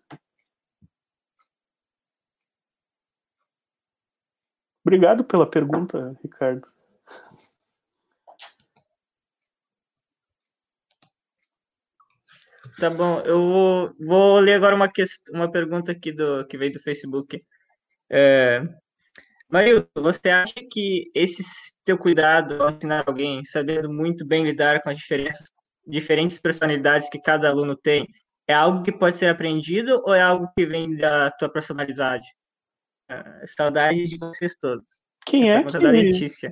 [4.86, 6.68] Obrigado pela pergunta, Ricardo.
[12.80, 16.72] Tá bom, eu vou, vou ler agora uma, questão, uma pergunta aqui do, que veio
[16.72, 17.44] do Facebook.
[18.10, 18.62] É,
[19.50, 21.44] Marilton, você acha que esse
[21.84, 25.50] teu cuidado ao ensinar alguém, sabendo muito bem lidar com as diferenças,
[25.86, 28.08] diferentes personalidades que cada aluno tem,
[28.48, 32.26] é algo que pode ser aprendido ou é algo que vem da tua personalidade?
[33.10, 34.88] Uh, saudades de vocês todos.
[35.26, 35.74] Quem é que...
[35.74, 36.52] da Letícia.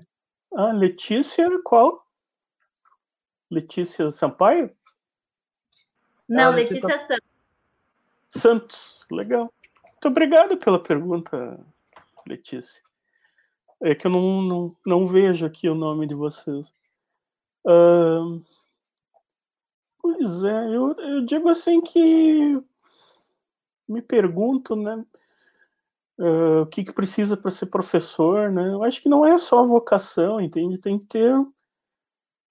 [0.56, 2.06] Ah, Letícia qual?
[3.50, 4.76] Letícia Sampaio?
[6.28, 7.28] Não, ah, Letícia, Letícia Santos.
[8.30, 9.54] Santos, legal.
[9.84, 11.60] Muito obrigado pela pergunta,
[12.28, 12.82] Letícia.
[13.82, 16.74] É que eu não, não, não vejo aqui o nome de vocês.
[17.64, 18.44] Uh,
[20.00, 22.60] pois é, eu, eu digo assim que
[23.88, 25.06] me pergunto, né?
[26.20, 28.70] Uh, o que, que precisa para ser professor, né?
[28.70, 30.80] Eu acho que não é só vocação, entende?
[30.80, 31.32] Tem que ter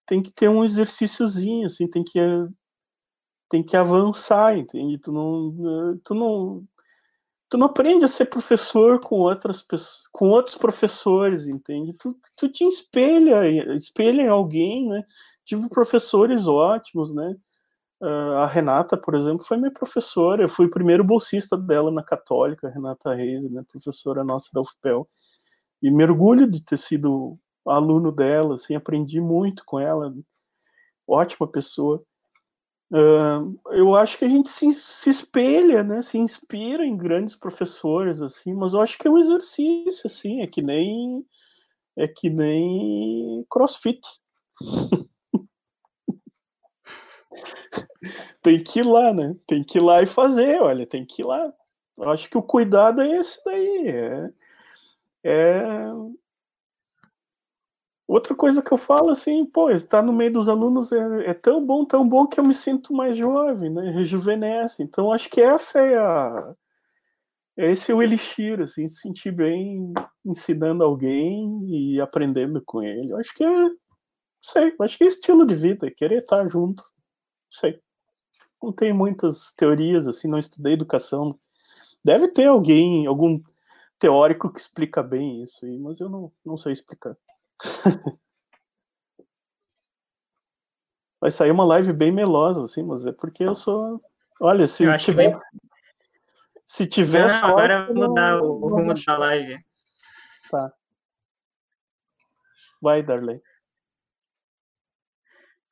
[0.06, 2.18] tem que ter um exercíciozinho, assim, tem que
[3.48, 4.98] tem que avançar, entende?
[4.98, 6.64] Tu não tu não
[7.50, 11.94] tu não aprende a ser professor com outras pessoas, com outros professores, entende?
[11.94, 15.02] Tu, tu te espelha, espelha em alguém, né?
[15.44, 17.36] Tive professores ótimos, né?
[18.06, 20.44] Uh, a Renata, por exemplo, foi minha professora.
[20.44, 25.08] Eu fui o primeiro bolsista dela na Católica, Renata Reis, né, professora nossa da UFPEL.
[25.82, 30.14] E me orgulho de ter sido aluno dela, assim, aprendi muito com ela.
[31.04, 32.00] Ótima pessoa.
[32.92, 38.22] Uh, eu acho que a gente se, se, espelha, né, se inspira em grandes professores,
[38.22, 41.26] assim, mas eu acho que é um exercício, assim, é que nem
[41.96, 44.00] é que nem CrossFit.
[48.46, 49.34] tem que ir lá, né?
[49.44, 51.52] Tem que ir lá e fazer, olha, tem que ir lá.
[51.98, 53.88] Eu acho que o cuidado é esse daí.
[53.88, 54.30] É,
[55.24, 55.86] é...
[58.06, 61.66] Outra coisa que eu falo assim, pô, estar no meio dos alunos é, é, tão
[61.66, 63.90] bom, tão bom que eu me sinto mais jovem, né?
[63.90, 64.80] Rejuvenesce.
[64.80, 66.54] Então acho que essa é a
[67.56, 69.92] esse é o elixir, assim, se sentir bem
[70.24, 73.10] ensinando alguém e aprendendo com ele.
[73.10, 73.70] Eu acho que é,
[74.40, 76.84] sei, acho que é estilo de vida, é querer estar junto.
[77.50, 77.80] Sei.
[78.66, 81.38] Não tem muitas teorias, assim, não estudei educação.
[82.04, 83.40] Deve ter alguém, algum
[83.96, 87.16] teórico que explica bem isso aí, mas eu não, não sei explicar.
[91.20, 94.02] Vai sair uma live bem melosa, assim, mas é porque eu sou.
[94.40, 95.30] Olha, se eu tiver.
[95.30, 95.40] Bem...
[96.66, 97.46] Se tiver não, só.
[97.46, 99.64] Agora vou mudar o rumo da live.
[100.50, 100.72] Tá.
[102.82, 103.40] Vai, Darley.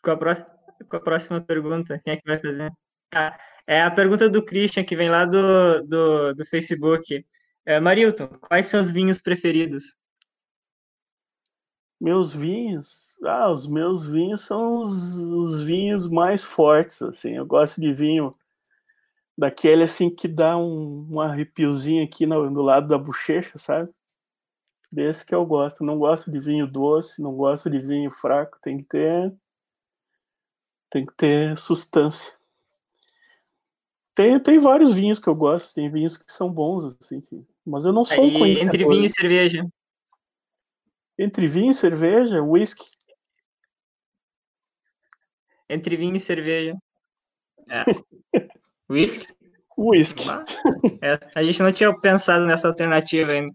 [0.00, 0.48] Com a, próxima,
[0.88, 2.72] com a próxima pergunta, quem é que vai fazer?
[3.14, 7.24] Ah, é a pergunta do Christian, que vem lá do, do, do Facebook.
[7.64, 9.96] É, Marilton, quais os vinhos preferidos?
[12.00, 13.14] Meus vinhos?
[13.24, 17.37] Ah, os meus vinhos são os, os vinhos mais fortes, assim.
[17.37, 18.37] Eu gosto de vinho
[19.37, 23.90] daquele assim que dá um, um arrepiozinho aqui no, no lado da bochecha, sabe?
[24.92, 25.85] Desse que eu gosto.
[25.85, 29.35] Não gosto de vinho doce, não gosto de vinho fraco, tem que ter
[30.90, 32.33] tem que ter sustância.
[34.14, 37.85] Tem, tem vários vinhos que eu gosto, tem vinhos que são bons, assim, que, mas
[37.85, 39.66] eu não sou um Entre vinho e cerveja.
[41.18, 42.85] Entre vinho e cerveja, whisky.
[45.68, 46.77] Entre vinho e cerveja.
[47.68, 47.85] É.
[48.88, 49.27] Whisky?
[49.77, 50.24] Whisky.
[51.00, 53.55] É, a gente não tinha pensado nessa alternativa ainda.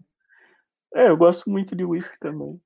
[0.94, 2.60] É, eu gosto muito de whisky também.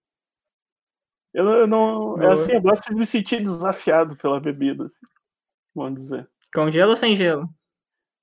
[1.32, 2.20] Eu, eu não.
[2.22, 5.06] É assim, eu gosto de me sentir desafiado pela bebida, assim,
[5.74, 6.28] vamos dizer.
[6.54, 7.48] Com gelo ou sem gelo?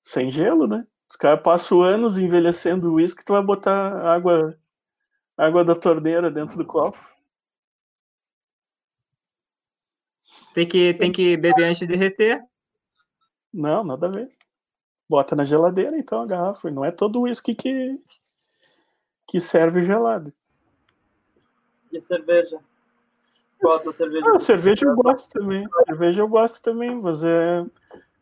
[0.03, 0.85] Sem gelo, né?
[1.09, 4.57] Os caras passam anos envelhecendo o uísque, tu vai botar água,
[5.37, 6.97] água da torneira dentro do copo.
[10.53, 12.43] Tem que, tem que beber antes de derreter.
[13.53, 14.29] Não, nada a ver.
[15.09, 16.71] Bota na geladeira, então, a garrafa.
[16.71, 17.99] Não é todo uísque que,
[19.27, 20.33] que serve gelado.
[21.91, 22.59] E cerveja?
[23.61, 24.25] Bota cerveja.
[24.33, 25.67] Ah, cerveja eu gosto também.
[25.85, 27.65] Cerveja eu gosto também, mas é.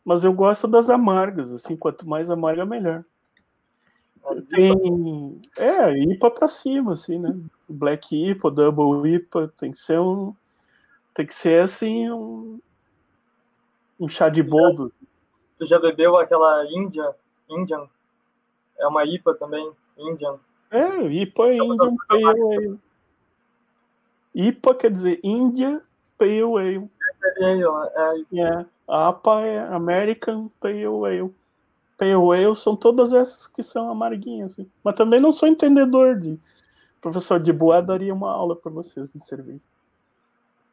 [0.10, 3.06] Mas eu gosto das amargas, assim, quanto mais amarga, melhor.
[4.50, 5.40] Tem.
[5.56, 7.40] É, IPA pra cima, assim, né?
[7.70, 10.34] Black IPA, Double IPA, tem que ser um.
[11.14, 12.60] Tem que ser assim, um.
[14.00, 14.92] Um chá de boldo.
[15.60, 17.14] Tu já bebeu aquela Indian?
[17.48, 17.88] Indian?
[18.80, 20.40] É uma IPA também, Indian.
[20.72, 22.80] É, IPA é Indian Pale Ale.
[24.34, 25.84] IPA quer dizer India
[26.18, 26.90] Pale Ale.
[28.34, 28.66] É.
[28.88, 31.34] A APA é American Pale Ale.
[31.98, 34.54] Pale Ale são todas essas que são amarguinhas.
[34.54, 34.70] Assim.
[34.84, 36.40] Mas também não sou entendedor de.
[37.02, 39.62] Professor de Boa daria uma aula para vocês de cerveja.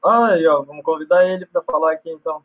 [0.04, 2.42] Ah, aí, ó, vamos convidar ele para falar aqui então.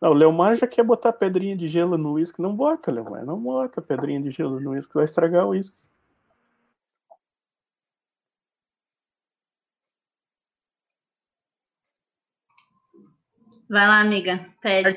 [0.00, 2.40] Não, o Leomar já quer botar pedrinha de gelo no uísque.
[2.40, 3.24] Não bota, Leomar.
[3.24, 4.94] Não bota pedrinha de gelo no uísque.
[4.94, 5.78] Vai estragar o uísque.
[13.70, 14.44] Vai lá, amiga.
[14.60, 14.96] Pede.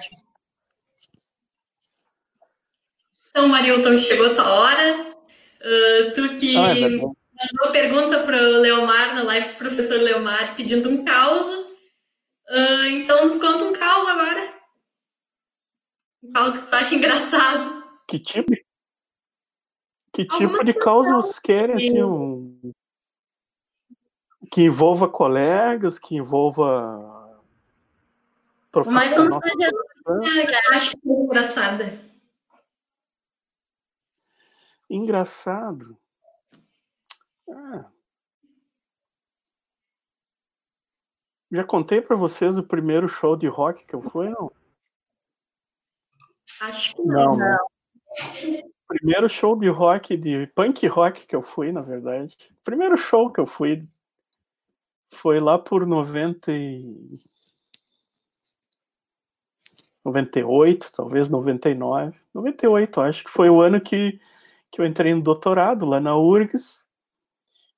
[3.30, 5.16] Então, Marilton, chegou a tua hora.
[5.62, 10.56] Uh, tu que ah, é mandou pergunta para o Leomar na live do professor Leomar
[10.56, 11.48] pedindo um caos.
[12.50, 14.54] Uh, então, nos conta um caos agora.
[16.24, 17.84] Um caos que tu acha engraçado.
[18.08, 18.54] Que tipo?
[20.12, 22.74] Que tipo de causas querem, assim, um...
[24.52, 27.13] que envolva colegas, que envolva
[28.74, 29.30] profissional?
[30.06, 32.00] Mas acho que é engraçada.
[34.90, 35.98] Engraçado?
[37.50, 37.90] Ah.
[41.52, 44.52] Já contei para vocês o primeiro show de rock que eu fui, não?
[46.60, 47.38] Acho que não.
[47.38, 47.58] não.
[48.88, 52.36] Primeiro show de rock, de punk rock que eu fui, na verdade.
[52.64, 53.80] Primeiro show que eu fui
[55.14, 57.14] foi lá por 90 e...
[60.04, 62.18] 98, talvez 99.
[62.34, 64.20] 98, acho que foi o ano que,
[64.72, 66.86] que eu entrei no doutorado lá na URGS.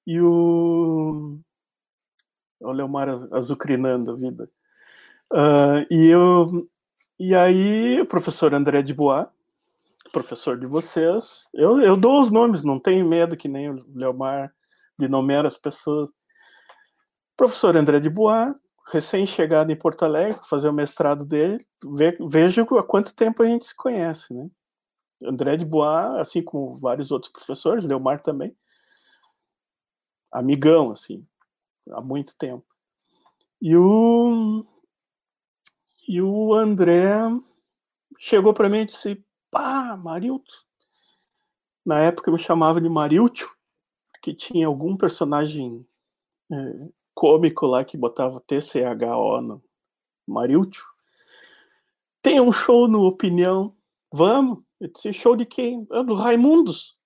[0.07, 1.39] E o.
[2.61, 4.49] O mar azucrinando a vida.
[5.31, 6.67] Uh, e eu.
[7.19, 9.27] E aí, o professor André de Bois,
[10.11, 14.53] professor de vocês, eu, eu dou os nomes, não tenho medo que nem o Leomar
[14.97, 16.09] de nomear as pessoas.
[17.35, 18.53] Professor André de Bois,
[18.87, 23.65] recém-chegado em Porto Alegre, fazer o mestrado dele, ve, veja há quanto tempo a gente
[23.65, 24.49] se conhece, né?
[25.23, 28.55] André de Bois, assim como vários outros professores, Leomar também,
[30.31, 31.25] amigão, assim,
[31.89, 32.65] há muito tempo.
[33.61, 34.65] E o,
[36.07, 37.15] e o André
[38.19, 40.53] chegou para mim e disse, pá, Marilto.
[41.85, 43.49] Na época eu me chamava de Mariltio,
[44.21, 45.87] que tinha algum personagem
[46.51, 49.63] é, cômico lá que botava TCHO no
[50.27, 50.83] Mariltio.
[52.21, 53.75] Tem um show no Opinião,
[54.11, 54.63] vamos?
[54.79, 55.87] Eu disse, show de quem?
[55.91, 56.97] Ah, do Raimundos.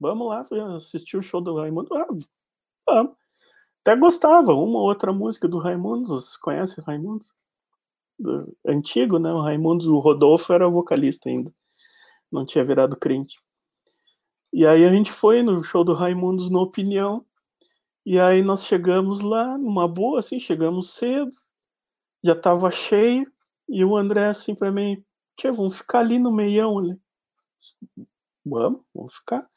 [0.00, 0.44] Vamos lá
[0.74, 1.92] assistir o show do Raimundos.
[1.92, 2.06] Ah,
[2.86, 3.14] vamos.
[3.82, 6.36] Até gostava, uma ou outra música do Raimundos.
[6.36, 7.34] O Raimundos?
[8.18, 9.30] Do, antigo, né?
[9.32, 11.54] O Raimundos, o Rodolfo era vocalista ainda.
[12.32, 13.38] Não tinha virado crente.
[14.52, 17.24] E aí a gente foi no show do Raimundos no Opinião.
[18.04, 21.30] E aí nós chegamos lá, numa boa, assim, chegamos cedo,
[22.22, 23.30] já tava cheio,
[23.68, 25.02] e o André assim para mim,
[25.36, 26.98] tia, vamos ficar ali no meião ali.
[28.44, 29.48] Vamos, vamos ficar.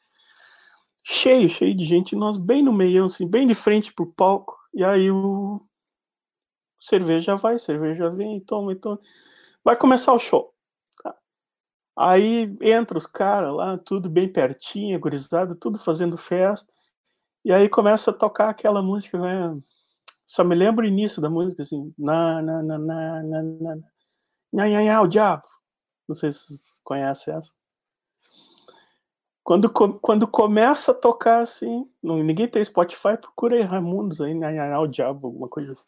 [1.04, 4.58] Cheio, cheio de gente, nós bem no meião, assim, bem de frente pro palco.
[4.74, 5.60] E aí o
[6.78, 9.00] cerveja vai, cerveja vem, toma, toma.
[9.64, 10.54] Vai começar o show.
[11.96, 16.72] Aí entra os caras lá, tudo bem pertinho, gurizada, tudo fazendo festa.
[17.48, 19.58] E aí começa a tocar aquela música, né?
[20.26, 21.94] Só me lembro o início da música, assim.
[21.96, 23.76] Na, na, na, na, na, na,
[24.52, 25.46] na, na, o diabo.
[26.06, 27.50] Não sei se vocês conhecem essa.
[29.42, 34.78] Quando, quando começa a tocar assim, ninguém tem Spotify, procura aí Raimundos aí, na, na,
[34.78, 35.86] o diabo, alguma coisa assim.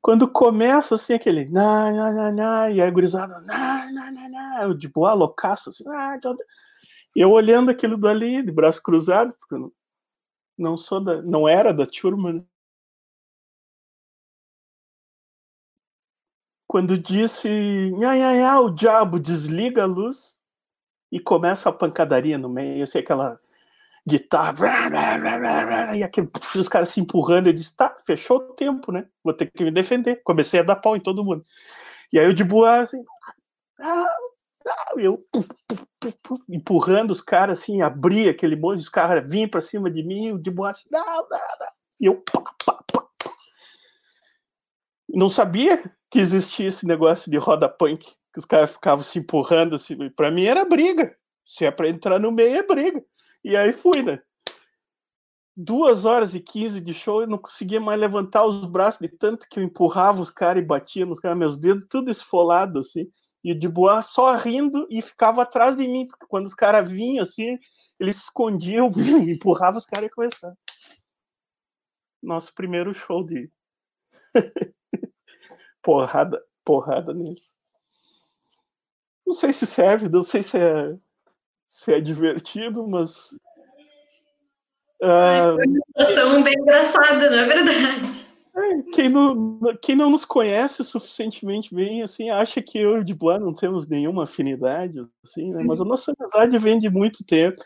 [0.00, 4.74] Quando começa assim, aquele na, na, na, na, e aí gurizada, na, na, na, na,
[4.74, 6.16] de boa loucaço, assim, ah,
[7.16, 9.72] eu olhando aquilo dali, de braço cruzado, porque eu
[10.58, 12.32] não sou da, não era da turma.
[12.32, 12.44] Né?
[16.66, 17.48] Quando disse,
[17.92, 20.36] nha, nha, nha, o diabo desliga a luz
[21.10, 23.40] e começa a pancadaria no meio, assim, aquela
[24.06, 24.54] guitarra,
[25.96, 29.06] e aquele, os caras se empurrando, eu disse, tá, fechou o tempo, né?
[29.22, 30.22] Vou ter que me defender.
[30.24, 31.44] Comecei a dar pau em todo mundo.
[32.12, 33.02] E aí eu de boa, assim,
[33.80, 34.16] ah,
[34.96, 35.24] eu
[36.48, 40.50] empurrando os caras assim, abria aquele monte, os caras vinham para cima de mim, de
[40.50, 41.68] boa assim, não, não, não.
[42.00, 43.06] E eu pá, pá, pá.
[45.08, 49.74] não sabia que existia esse negócio de roda punk, que os caras ficavam se empurrando
[49.74, 49.96] assim.
[50.10, 51.14] Para mim era briga.
[51.44, 53.02] Se é para entrar no meio, é briga.
[53.42, 54.20] E aí fui, né?
[55.56, 59.46] Duas horas e quinze de show, eu não conseguia mais levantar os braços de tanto
[59.48, 63.10] que eu empurrava os caras e batia nos caras, meus dedos tudo esfolado, assim.
[63.42, 66.90] E o de boa só rindo e ficava atrás de mim, porque quando os caras
[66.90, 67.58] vinham assim,
[67.98, 68.90] eles se escondiam,
[69.28, 70.56] empurrava os caras e começava.
[72.22, 73.50] Nosso primeiro show de
[75.82, 77.56] porrada, porrada neles.
[79.26, 80.96] Não sei se serve, não sei se é,
[81.66, 83.32] se é divertido, mas.
[85.00, 85.54] Uh...
[85.54, 88.27] Foi uma situação bem engraçada, na é verdade.
[88.92, 93.40] Quem, não, quem não nos conhece suficientemente bem, assim, acha que eu e o Dubois
[93.40, 95.62] não temos nenhuma afinidade, assim, né?
[95.64, 97.62] Mas a nossa amizade vem de muito tempo.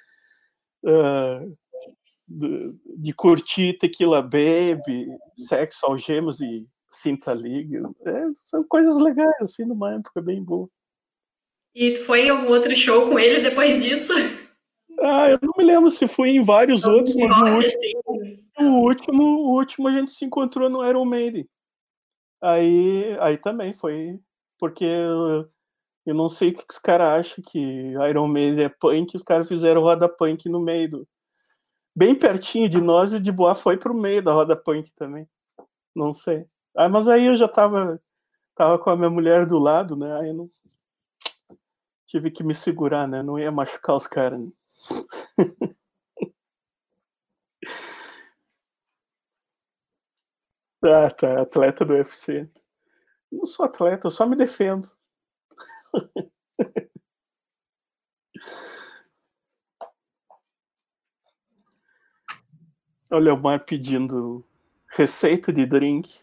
[0.84, 1.56] Uh,
[2.26, 7.90] de, de, curtir Tequila Baby, Sexo, Algemas e Cinta Liga.
[8.06, 10.68] É, são coisas legais, assim, numa época bem boa.
[11.74, 14.12] E foi em algum outro show com ele depois disso?
[15.00, 18.11] Ah, eu não me lembro se fui em vários não, outros, mas o último,
[18.58, 21.48] o último, o último a gente se encontrou no Iron Maiden.
[22.40, 24.18] Aí, aí também foi
[24.58, 27.58] porque eu, não sei o que os caras acham que
[28.08, 31.08] Iron Maiden é punk, os caras fizeram roda punk no meio do,
[31.94, 35.28] bem pertinho de nós e o de Boa foi pro meio da roda punk também.
[35.94, 36.46] Não sei.
[36.76, 38.00] Ah, mas aí eu já tava
[38.54, 40.20] tava com a minha mulher do lado, né?
[40.20, 40.50] Aí eu não
[42.06, 43.22] tive que me segurar, né?
[43.22, 44.40] Não ia machucar os caras.
[44.40, 44.50] Né?
[50.84, 51.40] ah, tá.
[51.42, 52.48] Atleta do UFC.
[53.30, 54.88] Não sou atleta, eu só me defendo.
[63.10, 64.42] Olha o Mar pedindo
[64.88, 66.18] receita de drink.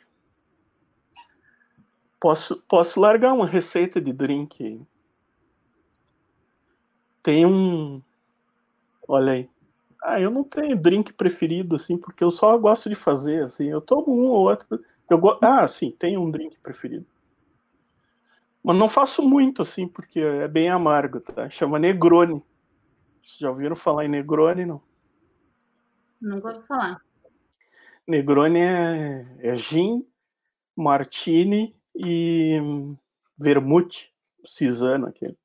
[2.19, 4.85] Posso, posso largar uma receita de drink.
[7.21, 8.01] Tem um.
[9.07, 9.49] Olha aí.
[10.01, 13.69] Ah, eu não tenho drink preferido, assim, porque eu só gosto de fazer, assim.
[13.69, 14.79] Eu tomo um ou outro.
[15.09, 15.37] Eu go...
[15.41, 17.05] Ah, sim, tenho um drink preferido.
[18.63, 21.49] Mas não faço muito, assim, porque é bem amargo, tá?
[21.49, 22.43] Chama Negroni.
[23.21, 24.81] Vocês já ouviram falar em Negroni, não?
[26.21, 27.01] Nunca ouvi falar.
[28.07, 30.05] Negroni é, é gin,
[30.75, 32.57] martini e
[33.37, 34.13] vermute,
[34.45, 35.37] cisano aquele.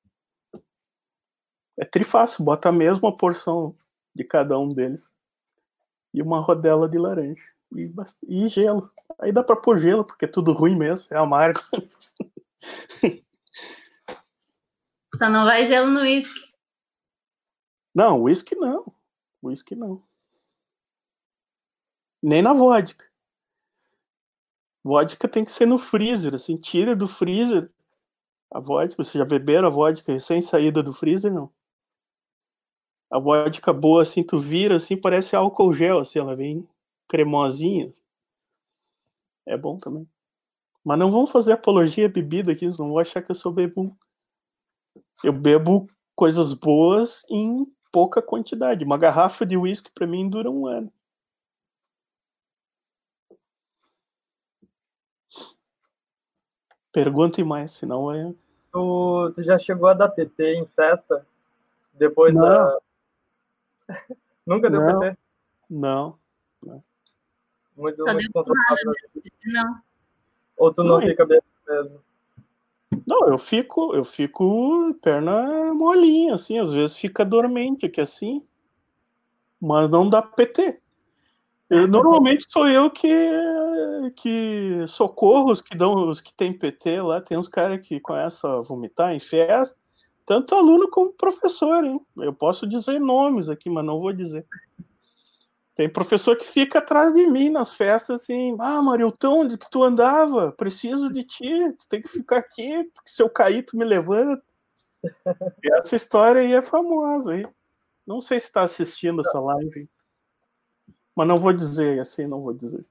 [1.77, 3.75] É trifácil, bota a mesma porção
[4.15, 5.15] de cada um deles.
[6.13, 7.43] E uma rodela de laranja.
[7.75, 7.93] E,
[8.29, 8.91] e gelo.
[9.19, 11.61] Aí dá pra pôr gelo, porque é tudo ruim mesmo, é amargo.
[15.17, 16.53] Só não vai gelo no uísque.
[17.95, 18.93] Não, uísque não.
[19.43, 20.03] Uísque não.
[22.23, 23.05] Nem na vodka.
[24.83, 27.71] Vodka tem que ser no freezer, assim, tira do freezer
[28.51, 29.03] a vodka.
[29.03, 31.53] Você já beberam a vodka recém saída do freezer, não?
[33.15, 36.67] A vodka boa, assim, tu vira, assim, parece álcool gel, assim, ela vem
[37.07, 37.93] cremosinha.
[39.47, 40.05] É bom também.
[40.85, 43.95] Mas não vamos fazer apologia à bebida aqui, não vão achar que eu sou bebum.
[45.23, 45.87] Eu bebo
[46.17, 48.85] coisas boas em pouca quantidade.
[48.85, 50.93] Uma garrafa de uísque para mim dura um ano.
[56.91, 58.35] Pergunte mais, senão é.
[58.73, 61.25] Tu, tu já chegou a dar PT em festa?
[61.93, 62.43] Depois não.
[62.43, 62.81] da.
[64.47, 65.01] Nunca deu não.
[65.01, 65.19] PT?
[65.71, 66.19] Não.
[66.65, 66.81] não.
[67.77, 68.77] Muito, Só muito controlado.
[69.47, 69.81] Não.
[70.57, 72.01] Ou tu não, Não, fica bem mesmo?
[73.07, 78.47] Não, eu fico, eu fico perna molinha, assim, às vezes fica dormente aqui assim,
[79.61, 80.81] mas não dá PT.
[81.69, 83.09] Eu, normalmente sou eu que
[84.17, 88.59] que socorro os que dão os que tem PT lá, tem uns caras que começam
[88.59, 89.77] a vomitar em festa,
[90.27, 92.01] tanto aluno como professor, hein?
[92.17, 94.47] Eu posso dizer nomes aqui, mas não vou dizer.
[95.75, 99.83] Tem professor que fica atrás de mim nas festas assim, ah, Marilton, onde que tu
[99.83, 100.53] andava?
[100.53, 104.43] Preciso de ti, tu tem que ficar aqui, porque se eu cair, tu me levanta.
[105.63, 107.47] E essa história aí é famosa aí.
[108.07, 109.89] Não sei se está assistindo essa live.
[111.15, 112.85] Mas não vou dizer, assim, não vou dizer.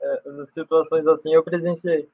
[0.00, 2.08] É, as situações assim eu presenciei.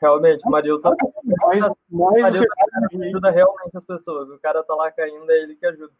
[0.00, 0.96] Realmente, o Marilton,
[1.42, 2.54] Mais, mais Marilton
[3.02, 4.30] ajuda realmente as pessoas.
[4.30, 5.92] O cara tá lá caindo, é ele que ajuda.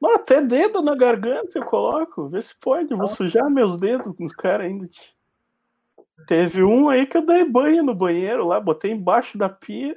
[0.00, 2.28] Não, até dedo na garganta eu coloco.
[2.28, 2.90] Vê se pode.
[2.90, 4.86] Eu vou sujar meus dedos com os caras ainda.
[6.26, 9.96] Teve um aí que eu dei banho no banheiro lá, botei embaixo da pia.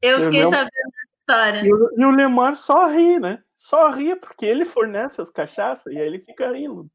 [0.00, 1.64] Eu fiquei Eu sabendo dessa história.
[1.64, 3.42] E o, e o Lemar só ri, né?
[3.54, 6.88] Só ri porque ele fornece as cachaças e aí ele fica rindo.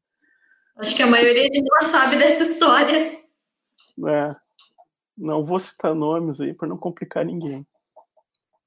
[0.76, 3.18] Acho que a maioria de nós sabe dessa história.
[4.06, 4.36] É.
[5.20, 7.66] Não vou citar nomes aí para não complicar ninguém.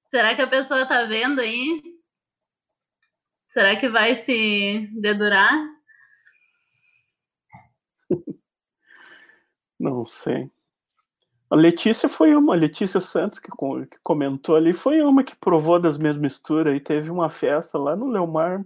[0.06, 1.82] Será que a pessoa tá vendo aí?
[3.48, 5.52] Será que vai se dedurar?
[9.80, 10.50] Não sei.
[11.50, 15.80] A Letícia foi uma, a Letícia Santos que, que comentou ali, foi uma que provou
[15.80, 18.64] das minhas misturas e teve uma festa lá no Leomar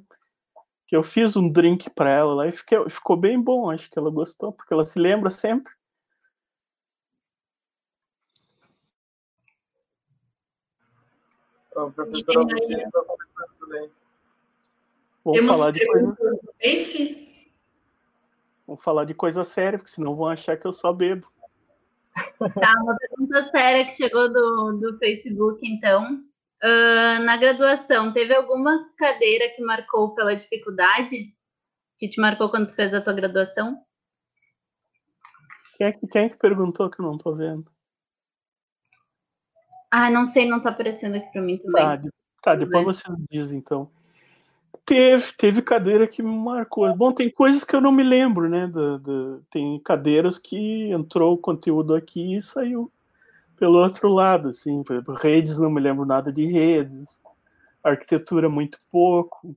[0.86, 3.98] que eu fiz um drink para ela lá e fiquei- ficou bem bom, acho que
[4.00, 5.74] ela gostou, porque ela se lembra sempre.
[11.86, 13.92] O professor Agostinho tá conversando também.
[15.24, 16.18] Vamos Temos falar de coisa,
[18.66, 21.28] vamos falar de coisa séria, porque senão vão achar que eu só bebo.
[22.60, 26.24] Tá, uma pergunta séria que chegou do, do Facebook, então.
[26.64, 31.36] Ah, na graduação, teve alguma cadeira que marcou pela dificuldade?
[31.98, 33.80] Que te marcou quando tu fez a tua graduação?
[35.78, 37.70] Quem é, que- quem é que perguntou que eu não tô vendo?
[39.90, 41.84] Ah, não sei, não tá aparecendo aqui pra mim também.
[41.84, 42.02] Tá,
[42.42, 43.90] tá depois você diz então.
[44.86, 46.94] Teve, teve cadeira que me marcou.
[46.96, 48.68] Bom, tem coisas que eu não me lembro, né?
[48.68, 52.92] da- da- tem cadeiras que entrou o conteúdo aqui e saiu
[53.58, 54.84] pelo outro lado, assim.
[54.84, 57.20] Por exemplo, redes, não me lembro nada de redes.
[57.84, 59.56] Arquitetura, muito pouco.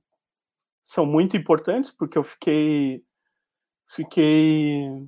[0.83, 3.03] São muito importantes porque eu fiquei.
[3.85, 5.07] Fiquei.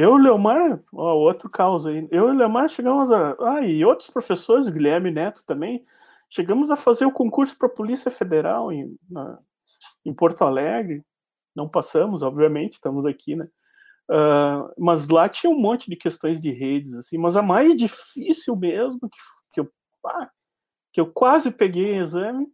[0.00, 2.06] Eu e o Leomar, ó, outro caos aí.
[2.12, 3.34] Eu e o Leomar chegamos a.
[3.40, 5.82] Ah, e outros professores, Guilherme Neto também,
[6.30, 9.40] chegamos a fazer o concurso para a Polícia Federal em, na-
[10.04, 11.04] em Porto Alegre.
[11.56, 13.48] Não passamos, obviamente, estamos aqui, né?
[14.10, 18.56] Ah, mas lá tinha um monte de questões de redes, assim, mas a mais difícil
[18.56, 19.18] mesmo, que,
[19.54, 19.72] que, eu,
[20.02, 20.30] pá,
[20.92, 22.46] que eu quase peguei em exame,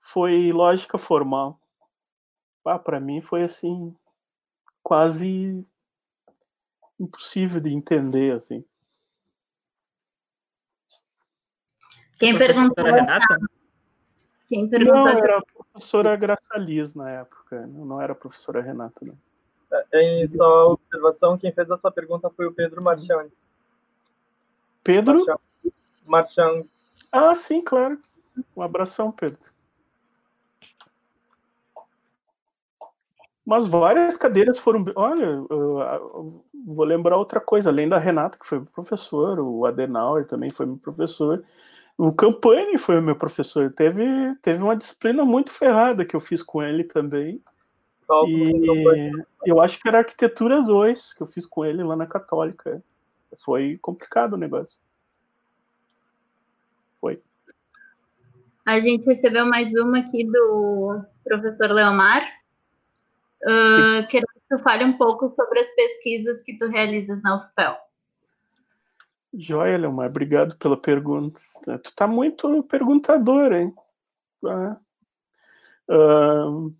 [0.00, 1.60] foi lógica formal.
[2.84, 3.94] Para mim foi assim,
[4.86, 5.66] quase
[7.00, 8.64] impossível de entender, assim.
[12.20, 12.84] Quem perguntou?
[12.84, 13.36] Renata?
[14.48, 15.06] Quem perguntou?
[15.06, 19.18] Não, era a professora Graça Liz na época, não era a professora Renata, não.
[19.92, 23.28] É, em só observação, quem fez essa pergunta foi o Pedro Marchand.
[24.84, 25.26] Pedro?
[26.04, 26.64] Marchand.
[27.10, 28.00] Ah, sim, claro.
[28.56, 29.52] Um abração, Pedro.
[33.46, 34.84] Mas várias cadeiras foram.
[34.96, 35.40] Olha,
[36.66, 40.66] vou lembrar outra coisa, além da Renata, que foi meu professor, o Adenauer também foi
[40.66, 41.40] meu professor.
[41.96, 43.72] O Campani foi meu professor.
[43.72, 47.40] Teve, teve uma disciplina muito ferrada que eu fiz com ele também.
[48.26, 49.10] E
[49.44, 52.82] eu acho que era arquitetura 2 que eu fiz com ele lá na Católica.
[53.38, 54.80] Foi complicado o negócio.
[57.00, 57.22] Foi.
[58.64, 62.26] A gente recebeu mais uma aqui do professor Leomar.
[63.42, 67.76] Uh, quero que tu fale um pouco sobre as pesquisas que tu realizas na UFPEL.
[69.34, 71.40] Joia, Leomar, obrigado pela pergunta.
[71.82, 73.74] Tu tá muito perguntador, hein?
[75.88, 76.74] Uh,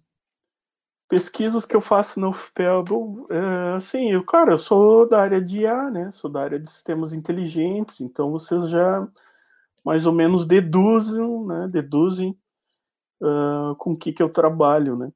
[1.09, 2.85] pesquisas que eu faço no UFPEL,
[3.31, 6.11] é, assim, eu, cara, eu sou da área de IA, né?
[6.11, 9.07] Sou da área de sistemas inteligentes, então vocês já
[9.85, 11.69] mais ou menos deduzem, né?
[11.71, 12.37] Deduzem
[13.23, 15.13] uh, com o que que eu trabalho, né?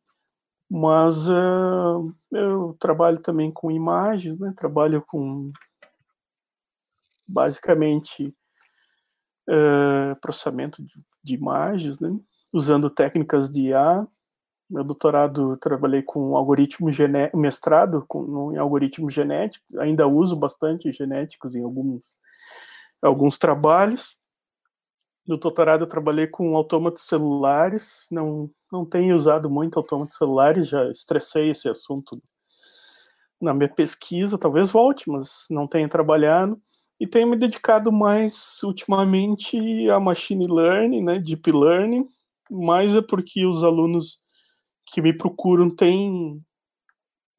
[0.70, 4.54] Mas uh, eu trabalho também com imagens, né?
[4.56, 5.50] Trabalho com
[7.26, 8.32] basicamente
[9.48, 10.94] uh, processamento de,
[11.24, 12.16] de, imagens, né?
[12.52, 14.06] usando técnicas de IA.
[14.70, 21.56] Meu doutorado trabalhei com algoritmo genético, mestrado com, em algoritmos genéticos, ainda uso bastante genéticos
[21.56, 22.16] em alguns,
[23.02, 24.16] alguns trabalhos.
[25.30, 30.90] No doutorado eu trabalhei com autômatos celulares, não, não tenho usado muito autômatos celulares, já
[30.90, 32.20] estressei esse assunto
[33.40, 36.60] na minha pesquisa, talvez volte, mas não tenho trabalhado
[36.98, 39.56] e tenho me dedicado mais ultimamente
[39.88, 42.08] a machine learning, né, deep learning,
[42.50, 44.18] mais é porque os alunos
[44.86, 46.44] que me procuram têm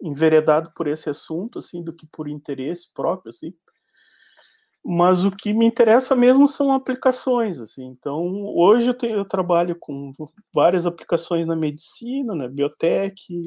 [0.02, 3.54] enveredado por esse assunto, assim, do que por interesse próprio, assim.
[4.84, 7.86] Mas o que me interessa mesmo são aplicações, assim.
[7.86, 8.24] Então,
[8.56, 10.12] hoje eu, tenho, eu trabalho com
[10.54, 13.42] várias aplicações na medicina, na biotech,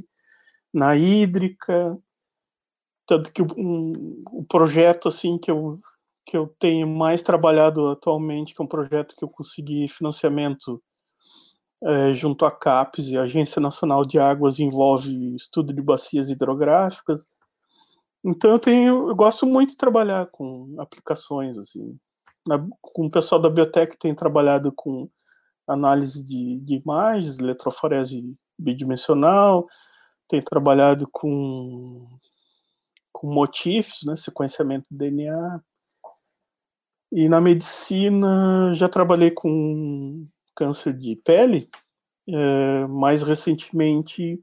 [0.73, 1.97] na hídrica,
[3.07, 5.81] tanto que um, o projeto assim que eu
[6.27, 10.83] que eu tenho mais trabalhado atualmente, que é um projeto que eu consegui financiamento
[11.83, 17.27] é, junto à CAPES e a Agência Nacional de Águas, envolve estudo de bacias hidrográficas.
[18.25, 21.99] Então eu tenho, eu gosto muito de trabalhar com aplicações assim.
[22.47, 25.09] Na, com o pessoal da biotech tem trabalhado com
[25.67, 29.67] análise de, de imagens, eletroforese bidimensional,
[30.29, 32.07] tem trabalhado com
[33.13, 35.61] com motifs, né, sequenciamento de DNA,
[37.13, 40.25] e na medicina já trabalhei com
[40.57, 41.71] câncer de pele.
[42.27, 44.41] É, mais recentemente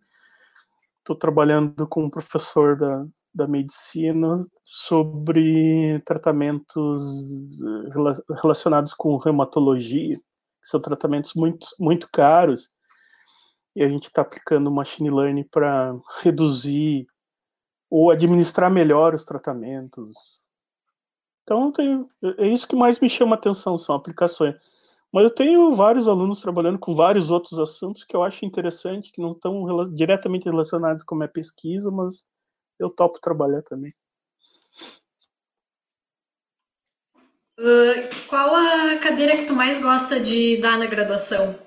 [1.01, 7.01] estou trabalhando com um professor da, da medicina sobre tratamentos
[7.61, 12.69] eh, relacionados com reumatologia, que são tratamentos muito, muito caros,
[13.75, 17.05] e a gente está aplicando machine learning para reduzir
[17.89, 20.41] ou administrar melhor os tratamentos,
[21.43, 24.55] então, tenho, é isso que mais me chama atenção, são aplicações.
[25.11, 29.21] Mas eu tenho vários alunos trabalhando com vários outros assuntos que eu acho interessante, que
[29.21, 32.25] não estão rela diretamente relacionados com a minha pesquisa, mas
[32.79, 33.93] eu topo trabalhar também.
[37.59, 41.59] Uh, qual a cadeira que tu mais gosta de dar na graduação?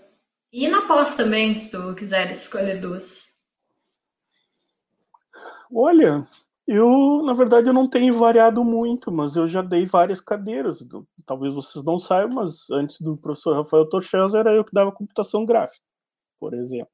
[0.51, 3.39] E na pós também, se tu quiser escolher duas.
[5.71, 6.27] Olha,
[6.67, 10.85] eu, na verdade, eu não tenho variado muito, mas eu já dei várias cadeiras.
[11.27, 15.45] Talvez vocês não saibam, mas antes do professor Rafael Torchez era eu que dava computação
[15.45, 15.85] gráfica,
[16.39, 16.93] por exemplo.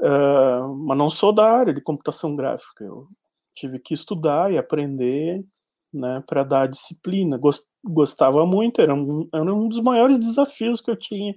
[0.00, 2.84] Uh, mas não sou da área de computação gráfica.
[2.84, 3.06] Eu
[3.54, 5.44] tive que estudar e aprender
[5.92, 7.40] né, para dar a disciplina.
[7.84, 11.34] Gostava muito, era um, era um dos maiores desafios que eu tinha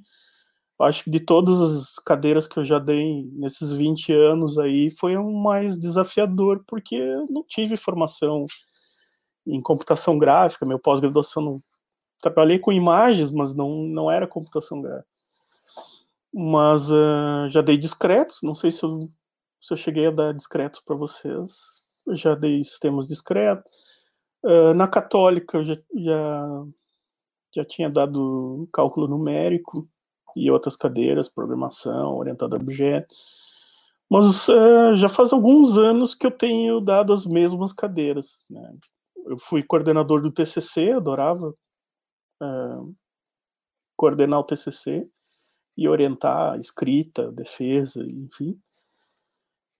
[0.83, 5.17] acho que de todas as cadeiras que eu já dei nesses 20 anos aí, foi
[5.17, 8.45] o mais desafiador, porque eu não tive formação
[9.45, 11.63] em computação gráfica, meu pós-graduação não...
[12.21, 15.07] Trabalhei com imagens, mas não, não era computação gráfica.
[16.33, 18.99] Mas uh, já dei discretos, não sei se eu,
[19.59, 21.51] se eu cheguei a dar discretos para vocês,
[22.11, 23.71] já dei sistemas discretos.
[24.43, 26.63] Uh, na católica eu já, já,
[27.55, 29.87] já tinha dado cálculo numérico,
[30.35, 33.13] e outras cadeiras, programação, orientado a objeto.
[34.09, 38.43] Mas uh, já faz alguns anos que eu tenho dado as mesmas cadeiras.
[38.49, 38.75] Né?
[39.25, 41.53] Eu fui coordenador do TCC, adorava
[42.41, 42.95] uh,
[43.95, 45.07] coordenar o TCC
[45.77, 48.59] e orientar escrita, defesa, enfim.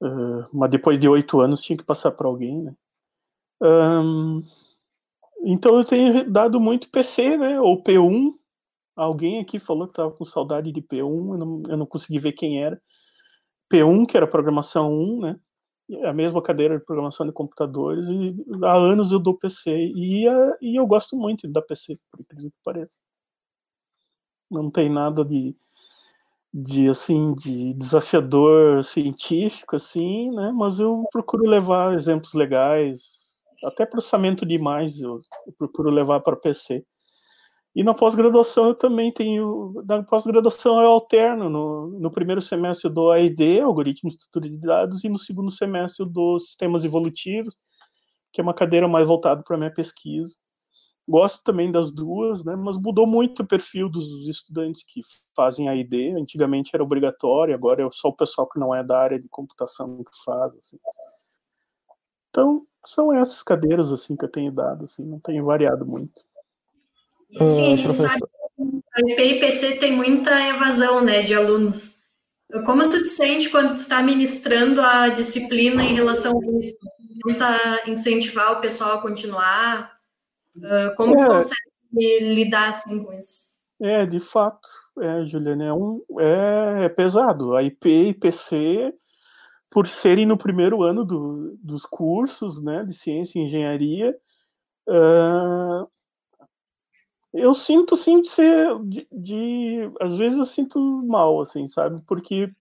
[0.02, 2.76] Uh, mas depois de oito anos tinha que passar para alguém, né?
[3.62, 4.42] Um,
[5.44, 7.60] então eu tenho dado muito PC, né?
[7.60, 8.32] Ou P1.
[8.96, 12.34] Alguém aqui falou que estava com saudade de P1, eu não, eu não consegui ver
[12.34, 12.80] quem era.
[13.72, 15.40] P1, que era programação 1, né?
[16.06, 19.72] A mesma cadeira de programação de computadores, e há anos eu dou PC.
[19.72, 20.26] E,
[20.62, 22.98] e eu gosto muito dar PC, por incrível que pareça.
[24.50, 25.56] Não tem nada de,
[26.54, 34.46] de assim de desafiador científico assim né mas eu procuro levar exemplos legais até processamento
[34.46, 36.86] de imagens eu, eu procuro levar para PC
[37.76, 42.94] e na pós-graduação eu também tenho na pós-graduação eu alterno no, no primeiro semestre eu
[42.94, 47.56] dou AID algoritmos estrutura de dados e no segundo semestre dou sistemas evolutivos
[48.34, 50.36] que é uma cadeira mais voltada para minha pesquisa
[51.08, 52.56] Gosto também das duas, né?
[52.56, 55.02] Mas mudou muito o perfil dos estudantes que
[55.36, 56.16] fazem a ID.
[56.16, 60.04] Antigamente era obrigatório, agora é só o pessoal que não é da área de computação
[60.04, 60.56] que faz.
[60.56, 60.78] Assim.
[62.30, 66.22] Então, são essas cadeiras assim que eu tenho dado, assim, não tenho variado muito.
[67.46, 72.02] Sim, a gente sabe que a IP e PC tem muita evasão, né, de alunos.
[72.66, 76.76] Como tu te sente quando tu está ministrando a disciplina em relação a isso?
[77.26, 79.94] Tenta incentivar o pessoal a continuar?
[80.58, 83.52] Uh, como é, consegue lidar assim com isso?
[83.82, 84.68] É, de fato,
[85.00, 87.56] é, Juliana, é, um, é, é pesado.
[87.56, 88.94] A IP e PC,
[89.70, 94.14] por serem no primeiro ano do, dos cursos né, de ciência e engenharia,
[94.90, 95.88] uh,
[97.34, 102.02] eu sinto sim de ser de, de, às vezes eu sinto mal assim sabe?
[102.06, 102.52] Porque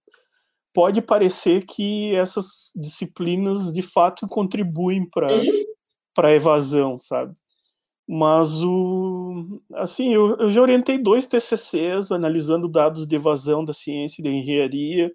[0.72, 5.28] pode parecer que essas disciplinas de fato contribuem para
[6.14, 7.34] para a evasão sabe?
[8.08, 14.20] Mas o assim eu, eu, já orientei dois TCCs analisando dados de evasão da ciência
[14.20, 15.12] e da engenharia.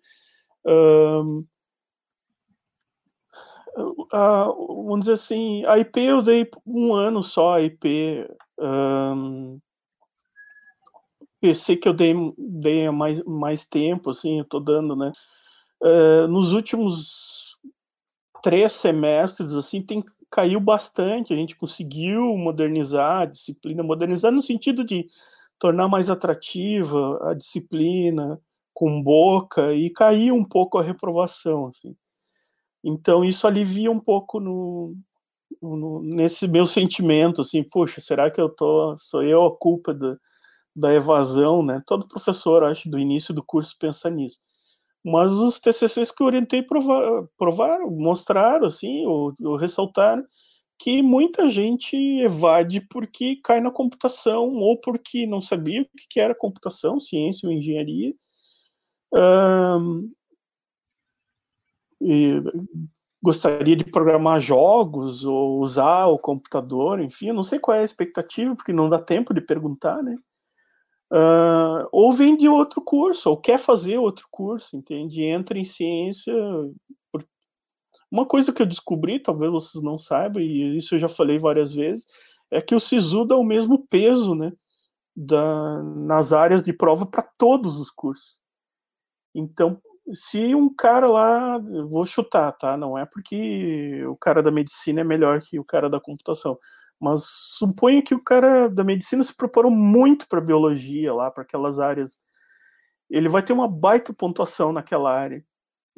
[0.66, 1.45] Um,
[4.12, 8.26] a, vamos dizer assim a IP eu dei um ano só a IP
[8.60, 9.60] um,
[11.41, 15.12] PC que eu dei, dei mais, mais tempo assim eu estou dando né
[15.84, 17.58] uh, nos últimos
[18.41, 20.03] três semestres assim tem
[20.36, 25.08] caiu bastante, a gente conseguiu modernizar a disciplina, modernizar no sentido de
[25.58, 28.38] tornar mais atrativa a disciplina,
[28.74, 31.68] com boca, e cair um pouco a reprovação.
[31.68, 31.95] Assim.
[32.84, 34.97] Então, isso alivia um pouco no,
[36.03, 40.18] nesse meu sentimento, assim, poxa, será que eu tô, sou eu a culpa da,
[40.76, 41.82] da evasão, né?
[41.86, 44.39] Todo professor, acho, do início do curso pensa nisso.
[45.03, 50.26] Mas os TCCs que eu orientei provaram, provaram mostraram, assim, ou, ou ressaltaram
[50.80, 56.36] que muita gente evade porque cai na computação ou porque não sabia o que era
[56.36, 58.14] computação, ciência ou engenharia.
[59.14, 60.12] Um,
[62.01, 62.41] e
[63.26, 68.55] gostaria de programar jogos ou usar o computador, enfim, não sei qual é a expectativa,
[68.55, 70.15] porque não dá tempo de perguntar, né?
[71.11, 75.23] Uh, ou vem de outro curso, ou quer fazer outro curso, entende?
[75.23, 76.34] Entra em ciência.
[78.11, 81.73] Uma coisa que eu descobri, talvez vocês não saibam, e isso eu já falei várias
[81.73, 82.05] vezes,
[82.51, 84.53] é que o SISU dá o mesmo peso, né?
[85.15, 88.39] Da, nas áreas de prova para todos os cursos.
[89.34, 89.82] Então,
[90.14, 92.78] se um cara lá, vou chutar, tá?
[92.78, 96.58] Não é porque o cara da medicina é melhor que o cara da computação,
[96.99, 101.80] mas suponho que o cara da medicina se preparou muito para biologia lá, para aquelas
[101.80, 102.20] áreas.
[103.10, 105.43] Ele vai ter uma baita pontuação naquela área.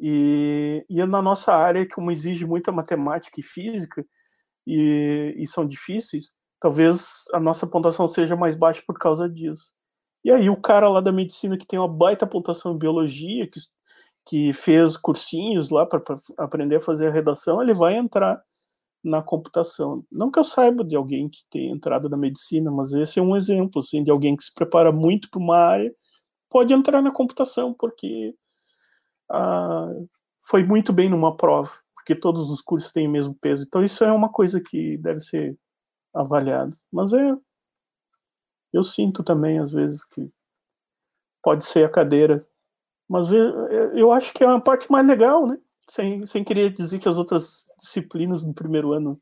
[0.00, 4.04] E, e na nossa área, como exige muita matemática e física,
[4.66, 6.26] e, e são difíceis,
[6.60, 9.72] talvez a nossa pontuação seja mais baixa por causa disso.
[10.24, 13.58] E aí o cara lá da medicina que tem uma baita pontuação em biologia, que,
[14.28, 16.02] que fez cursinhos lá para
[16.36, 18.38] aprender a fazer a redação, ele vai entrar
[19.02, 20.04] na computação.
[20.12, 23.34] Não que eu saiba de alguém que tenha entrado na medicina, mas esse é um
[23.34, 25.94] exemplo assim, de alguém que se prepara muito para uma área,
[26.50, 28.34] pode entrar na computação, porque
[29.30, 29.90] ah,
[30.42, 33.64] foi muito bem numa prova, porque todos os cursos têm o mesmo peso.
[33.66, 35.58] Então, isso é uma coisa que deve ser
[36.14, 36.74] avaliada.
[36.92, 37.34] Mas é.
[38.72, 40.30] Eu sinto também, às vezes, que
[41.42, 42.40] pode ser a cadeira.
[43.08, 43.26] Mas
[43.94, 45.58] eu acho que é uma parte mais legal, né?
[45.88, 49.18] sem, sem querer dizer que as outras disciplinas no primeiro ano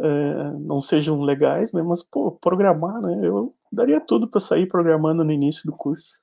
[0.00, 1.82] é, não sejam legais, né?
[1.82, 3.18] Mas, pô, programar, né?
[3.22, 6.20] Eu daria tudo para sair programando no início do curso.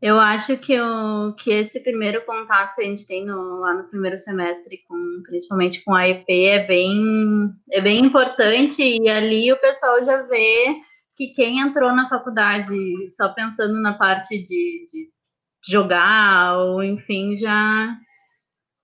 [0.00, 3.88] Eu acho que, o, que esse primeiro contato que a gente tem no, lá no
[3.88, 9.60] primeiro semestre, com, principalmente com a EP, é bem, é bem importante, e ali o
[9.60, 10.78] pessoal já vê
[11.16, 12.76] que quem entrou na faculdade
[13.12, 15.10] só pensando na parte de, de
[15.68, 17.96] jogar, ou enfim, já,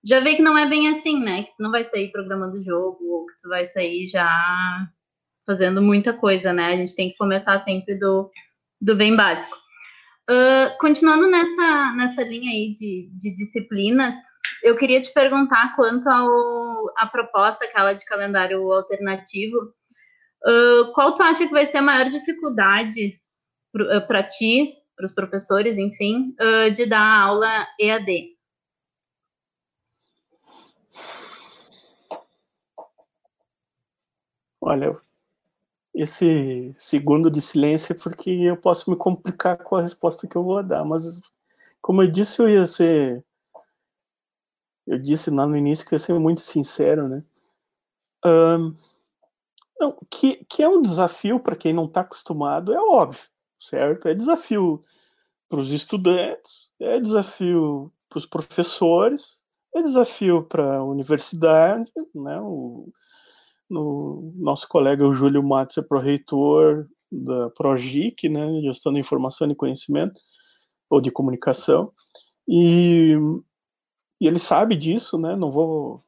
[0.03, 1.43] já vê que não é bem assim, né?
[1.43, 4.87] Que tu não vai sair programando jogo, ou que tu vai sair já
[5.45, 6.67] fazendo muita coisa, né?
[6.67, 8.31] A gente tem que começar sempre do,
[8.79, 9.55] do bem básico.
[10.29, 14.15] Uh, continuando nessa, nessa linha aí de, de disciplinas,
[14.63, 19.73] eu queria te perguntar quanto ao, à proposta, aquela de calendário alternativo,
[20.45, 23.19] uh, qual tu acha que vai ser a maior dificuldade
[24.07, 26.35] para uh, ti, para os professores, enfim,
[26.75, 28.35] de dar aula EAD?
[34.59, 34.93] Olha,
[35.93, 40.43] esse segundo de silêncio é porque eu posso me complicar com a resposta que eu
[40.43, 41.19] vou dar, mas
[41.81, 43.25] como eu disse, eu ia ser
[44.85, 47.23] eu disse lá no início que eu ia ser muito sincero, né?
[48.25, 48.75] Um,
[49.81, 53.23] não, que, que é um desafio para quem não está acostumado, é óbvio,
[53.59, 54.07] certo?
[54.07, 54.81] É desafio
[55.49, 59.41] para os estudantes, é desafio para os professores,
[59.75, 62.39] é desafio para a universidade, né?
[62.41, 62.89] O,
[63.69, 69.55] no nosso colega o Júlio Matos é pró-reitor da Progic, né, gestão de informação e
[69.55, 70.19] conhecimento
[70.89, 71.91] ou de comunicação,
[72.47, 73.15] e,
[74.19, 76.03] e, ele sabe disso, né, não vou,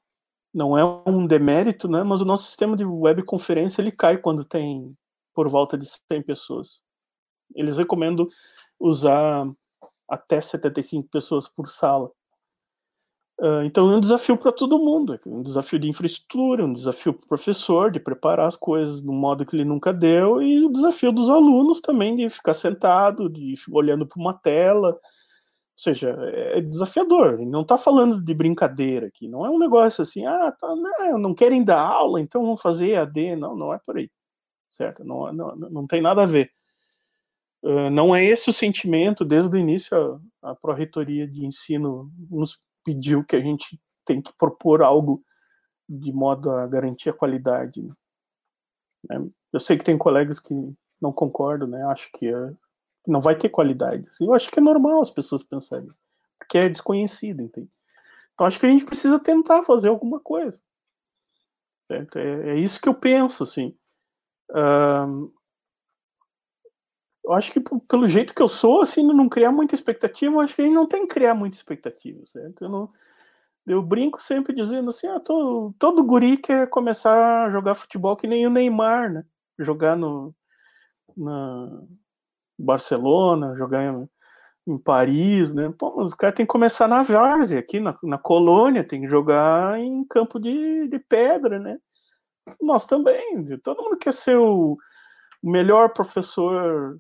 [0.54, 4.95] não é um demérito, né, mas o nosso sistema de webconferência ele cai quando tem
[5.34, 6.82] por volta de 100 pessoas.
[7.56, 8.28] Eles recomendam
[8.80, 9.47] usar
[10.08, 12.12] até 75 pessoas por sala.
[13.39, 17.14] Uh, então é um desafio para todo mundo, é um desafio de infraestrutura, um desafio
[17.14, 20.70] para o professor de preparar as coisas no modo que ele nunca deu, e o
[20.72, 24.99] desafio dos alunos também de ficar sentado, de olhando para uma tela.
[25.76, 27.34] Ou seja, é desafiador.
[27.34, 30.82] Ele não está falando de brincadeira aqui, não é um negócio assim, ah, tá, não,
[30.84, 33.36] né, não querem dar aula, então vamos fazer EAD.
[33.36, 34.10] Não, não é por aí,
[34.70, 35.04] certo?
[35.04, 36.52] Não, não, não tem nada a ver.
[37.64, 42.62] Uh, não é esse o sentimento, desde o início, a, a Pró-Reitoria de Ensino nos
[42.84, 45.24] pediu que a gente tem que propor algo
[45.88, 47.82] de modo a garantir a qualidade.
[49.10, 49.30] Né?
[49.52, 50.54] Eu sei que tem colegas que
[51.02, 51.84] não concordam, né?
[51.86, 52.54] Acho que, é,
[53.08, 54.08] não vai ter qualidade.
[54.20, 55.88] Eu acho que é normal as pessoas pensarem,
[56.39, 57.70] porque é desconhecido, entende?
[58.34, 60.60] Então acho que a gente precisa tentar fazer alguma coisa.
[61.84, 62.18] Certo?
[62.18, 63.76] É, é isso que eu penso, assim.
[67.24, 70.56] Eu acho que pelo jeito que eu sou, assim, não criar muita expectativa, eu acho
[70.56, 72.66] que a gente não tem que criar muita expectativa, certo?
[72.66, 72.89] Eu, não,
[73.66, 78.28] eu brinco sempre dizendo assim, ah, todo, todo guri quer começar a jogar futebol que
[78.28, 79.26] nem o Neymar, né?
[79.58, 80.36] Jogar no
[81.16, 81.84] na
[82.64, 84.09] Barcelona, jogar em,
[84.68, 85.74] em Paris, né?
[85.78, 89.07] Pô, mas o cara tem que começar na várzea, aqui na, na colônia, tem que
[89.07, 91.78] jogar em campo de, de pedra, né?
[92.61, 94.78] Nós também, todo mundo quer ser o
[95.43, 96.97] melhor professor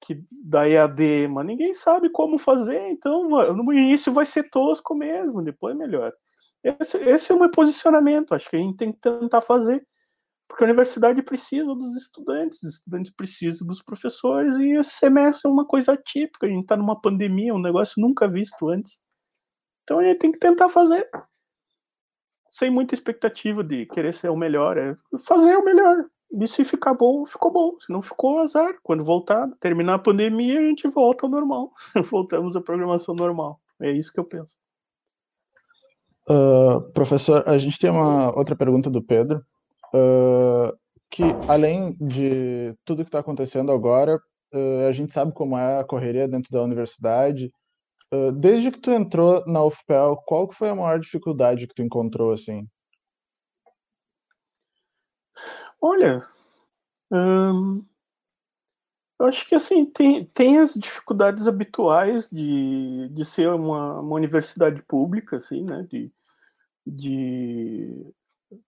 [0.00, 5.42] que da EAD, mas ninguém sabe como fazer, então no início vai ser tosco mesmo,
[5.42, 6.12] depois melhor.
[6.64, 9.86] Esse, esse é o meu posicionamento, acho que a gente tem que tentar fazer,
[10.50, 15.52] porque a universidade precisa dos estudantes, os estudantes precisam dos professores, e esse semestre é
[15.52, 19.00] uma coisa típica, a gente está numa pandemia, um negócio nunca visto antes.
[19.84, 21.08] Então a gente tem que tentar fazer,
[22.50, 26.94] sem muita expectativa de querer ser o melhor, é fazer o melhor, e se ficar
[26.94, 27.78] bom, ficou bom.
[27.78, 28.72] Se não ficou, azar.
[28.82, 31.72] Quando voltar, terminar a pandemia, a gente volta ao normal.
[32.08, 33.60] Voltamos à programação normal.
[33.80, 34.56] É isso que eu penso.
[36.28, 39.44] Uh, professor, a gente tem uma outra pergunta do Pedro.
[39.94, 40.76] Uh,
[41.10, 44.16] que além de tudo que está acontecendo agora,
[44.54, 47.52] uh, a gente sabe como é a correria dentro da universidade.
[48.40, 52.32] desde que tu entrou na UFPEL, qual que foi a maior dificuldade que tu encontrou
[52.32, 52.66] assim?
[55.80, 56.20] Olha,
[57.10, 57.84] hum,
[59.20, 64.82] eu acho que assim tem, tem as dificuldades habituais de, de ser uma, uma universidade
[64.84, 65.86] pública, assim, né?
[65.90, 66.10] De,
[66.86, 68.14] de,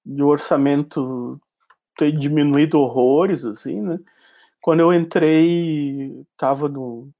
[0.04, 1.40] de orçamento
[1.96, 3.98] ter diminuído horrores, assim, né?
[4.60, 7.10] Quando eu entrei, estava no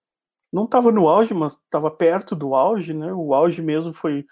[0.52, 3.12] não estava no auge, mas estava perto do auge, né?
[3.12, 4.26] O auge mesmo foi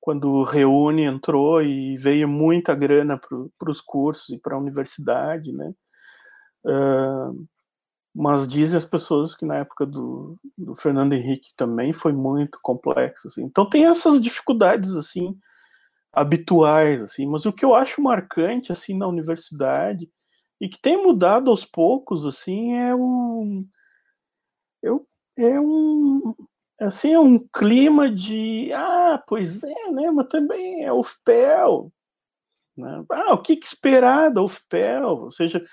[0.00, 5.52] quando o Reúne entrou e veio muita grana para os cursos e para a universidade,
[5.52, 5.74] né?
[6.64, 7.46] Uh,
[8.14, 13.26] mas dizem as pessoas que na época do, do, Fernando Henrique também foi muito complexo,
[13.26, 13.42] assim.
[13.42, 15.36] Então tem essas dificuldades, assim,
[16.16, 17.26] habituais, assim.
[17.26, 20.10] Mas o que eu acho marcante, assim, na universidade
[20.60, 23.68] e que tem mudado aos poucos, assim, é um...
[24.82, 25.06] Eu,
[25.36, 26.34] é um
[26.80, 31.90] assim, é um clima de, ah, pois é, né, mas também é UFPEL,
[32.76, 33.04] né?
[33.10, 35.08] Ah, o que, que esperar da UFPEL?
[35.24, 35.64] Ou seja,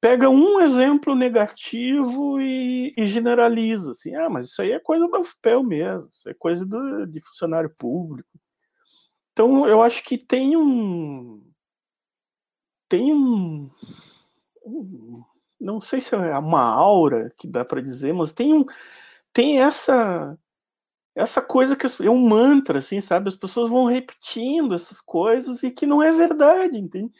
[0.00, 5.18] pega um exemplo negativo e, e, generaliza, assim, ah, mas isso aí é coisa da
[5.18, 8.28] UFPEL mesmo, isso é coisa do, de funcionário público.
[9.36, 11.42] Então, eu acho que tem um,
[12.88, 13.70] tem um,
[15.60, 18.64] não sei se é uma aura que dá para dizer, mas tem um,
[19.34, 20.38] tem essa
[21.14, 23.28] essa coisa que é um mantra, assim, sabe?
[23.28, 27.12] As pessoas vão repetindo essas coisas e que não é verdade, entende?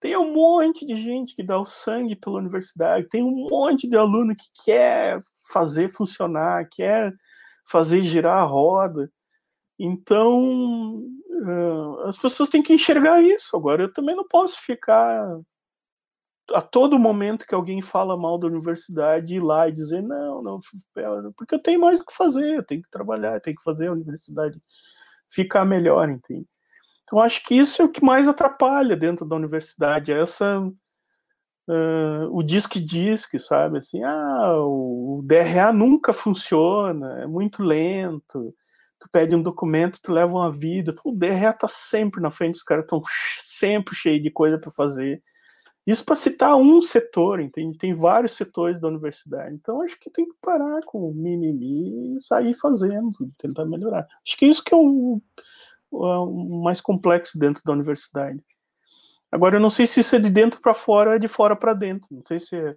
[0.00, 3.96] Tem um monte de gente que dá o sangue pela universidade, tem um monte de
[3.96, 5.20] aluno que quer
[5.52, 7.14] fazer funcionar, quer
[7.64, 9.10] fazer girar a roda.
[9.82, 13.56] Então, uh, as pessoas têm que enxergar isso.
[13.56, 15.40] Agora, eu também não posso ficar
[16.52, 20.60] a todo momento que alguém fala mal da universidade ir lá e dizer não, não,
[21.36, 23.86] porque eu tenho mais o que fazer, eu tenho que trabalhar, eu tenho que fazer
[23.86, 24.60] a universidade
[25.28, 26.46] ficar melhor, entende?
[27.04, 32.28] Então acho que isso é o que mais atrapalha dentro da universidade, é essa uh,
[32.30, 33.78] o disque disque, sabe?
[33.78, 38.54] Assim, ah, o DRA nunca funciona, é muito lento.
[39.00, 40.94] Tu pede um documento, tu leva uma vida.
[41.04, 43.02] O DRA tá sempre na frente, os caras estão
[43.44, 45.22] sempre cheios de coisa para fazer
[45.86, 47.78] isso para citar um setor, entende?
[47.78, 49.54] Tem vários setores da universidade.
[49.54, 54.06] Então, acho que tem que parar com o mimimi e sair fazendo, tentar melhorar.
[54.24, 55.20] Acho que isso que é o,
[55.90, 58.44] o mais complexo dentro da universidade.
[59.32, 61.56] Agora, eu não sei se isso é de dentro para fora ou é de fora
[61.56, 62.08] para dentro.
[62.10, 62.76] Não sei se é,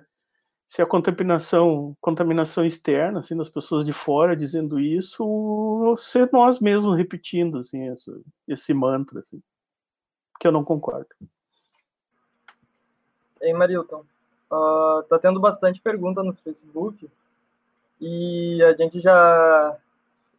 [0.73, 6.29] se a contaminação, contaminação externa, assim, das pessoas de fora dizendo isso, ou se é
[6.33, 8.11] nós mesmos repetindo, assim, esse,
[8.47, 9.39] esse mantra, assim,
[10.39, 11.05] que eu não concordo.
[13.39, 14.03] Ei, Marilton,
[14.51, 17.07] uh, tá tendo bastante pergunta no Facebook
[18.01, 19.77] e a gente já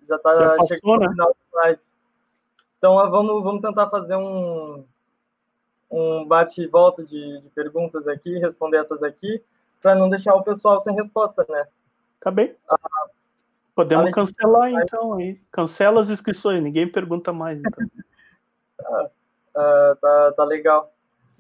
[0.09, 1.07] já tá já passou, chegando né?
[1.07, 1.83] no final da live.
[2.79, 4.85] Então, uh, vamos, vamos tentar fazer um,
[5.89, 9.41] um bate e volta de, de perguntas aqui, responder essas aqui,
[9.85, 11.67] para não deixar o pessoal sem resposta, né?
[12.19, 12.57] Tá bem.
[12.73, 13.11] Uh,
[13.75, 15.39] Podemos cancelar, então, aí.
[15.53, 17.87] Cancela as inscrições, ninguém pergunta mais, então.
[18.79, 19.11] tá,
[20.01, 20.91] tá, tá legal.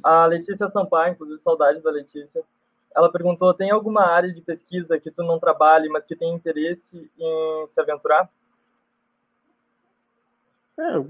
[0.03, 2.45] A Letícia Sampaio, inclusive saudade da Letícia,
[2.95, 7.11] ela perguntou: tem alguma área de pesquisa que tu não trabalhe, mas que tem interesse
[7.18, 8.28] em se aventurar?
[10.78, 11.03] É,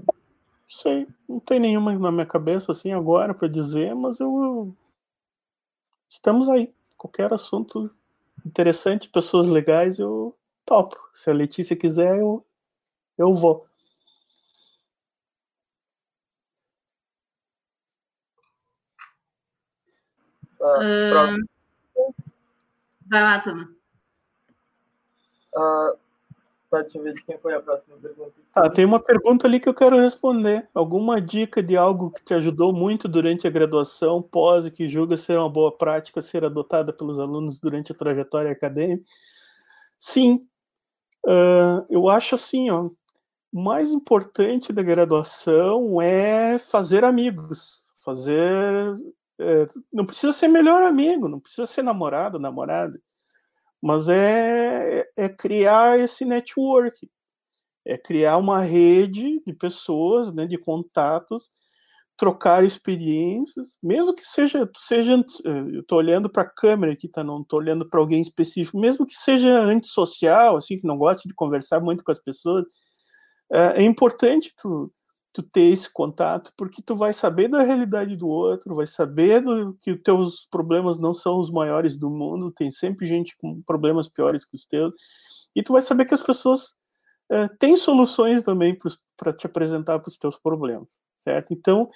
[0.65, 4.73] sei, não tem nenhuma na minha cabeça assim agora para dizer, mas eu
[6.07, 6.73] estamos aí.
[7.05, 7.93] Qualquer assunto
[8.43, 10.35] interessante, pessoas legais, eu
[10.65, 10.99] topo.
[11.13, 12.43] Se a Letícia quiser, eu
[13.15, 13.67] eu vou.
[20.59, 21.45] Uh,
[23.07, 23.71] vai lá, Tama.
[25.55, 26.04] Uh,
[26.77, 28.33] tá, deixa eu ver de quem foi a próxima pergunta.
[28.53, 30.67] Ah, tem uma pergunta ali que eu quero responder.
[30.73, 35.17] Alguma dica de algo que te ajudou muito durante a graduação, pós e que julga
[35.17, 39.03] ser uma boa prática ser adotada pelos alunos durante a trajetória acadêmica?
[39.99, 40.41] Sim.
[41.25, 42.89] Uh, eu acho assim, ó,
[43.51, 48.93] o mais importante da graduação é fazer amigos, fazer
[49.39, 52.99] é, não precisa ser melhor amigo, não precisa ser namorado, namorada,
[53.85, 57.07] mas é, é criar esse network,
[57.85, 61.51] é criar uma rede de pessoas, né, de contatos,
[62.17, 67.23] trocar experiências, mesmo que seja, seja eu estou olhando para a câmera aqui, tá?
[67.23, 71.35] Não estou olhando para alguém específico, mesmo que seja antissocial, assim, que não gosta de
[71.35, 72.65] conversar muito com as pessoas,
[73.53, 74.91] é, é importante tu
[75.35, 79.73] tu ter esse contato, porque tu vai saber da realidade do outro, vai saber do,
[79.81, 84.07] que os teus problemas não são os maiores do mundo, tem sempre gente com problemas
[84.07, 84.95] piores que os teus,
[85.53, 86.69] e tu vai saber que as pessoas
[87.29, 88.77] uh, têm soluções também
[89.17, 91.51] para te apresentar para os teus problemas, certo?
[91.51, 91.89] Então,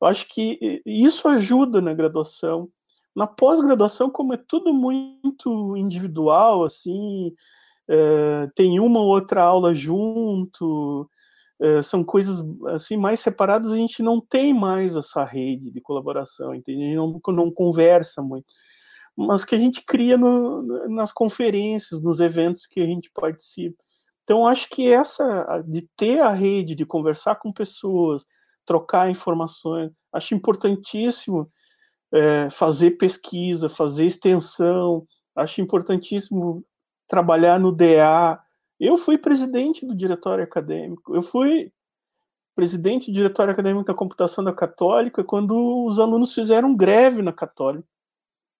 [0.00, 2.70] eu acho que isso ajuda na graduação.
[3.14, 7.28] Na pós-graduação, como é tudo muito individual, assim,
[7.90, 11.10] uh, tem uma ou outra aula junto,
[11.60, 16.54] eh, são coisas assim mais separadas, a gente não tem mais essa rede de colaboração,
[16.54, 16.82] entende?
[16.82, 18.46] A gente não, não conversa muito,
[19.16, 23.76] mas que a gente cria no, nas conferências, nos eventos que a gente participa.
[24.24, 28.26] Então, acho que essa de ter a rede, de conversar com pessoas,
[28.64, 31.46] trocar informações, acho importantíssimo
[32.12, 36.64] é, fazer pesquisa, fazer extensão, acho importantíssimo
[37.06, 38.38] trabalhar no DA,
[38.78, 41.72] eu fui presidente do diretório acadêmico, eu fui
[42.54, 47.86] presidente do diretório acadêmico da computação da Católica quando os alunos fizeram greve na Católica.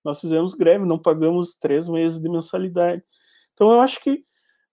[0.05, 3.03] Nós fizemos greve, não pagamos três meses de mensalidade.
[3.55, 4.23] Então, eu acho que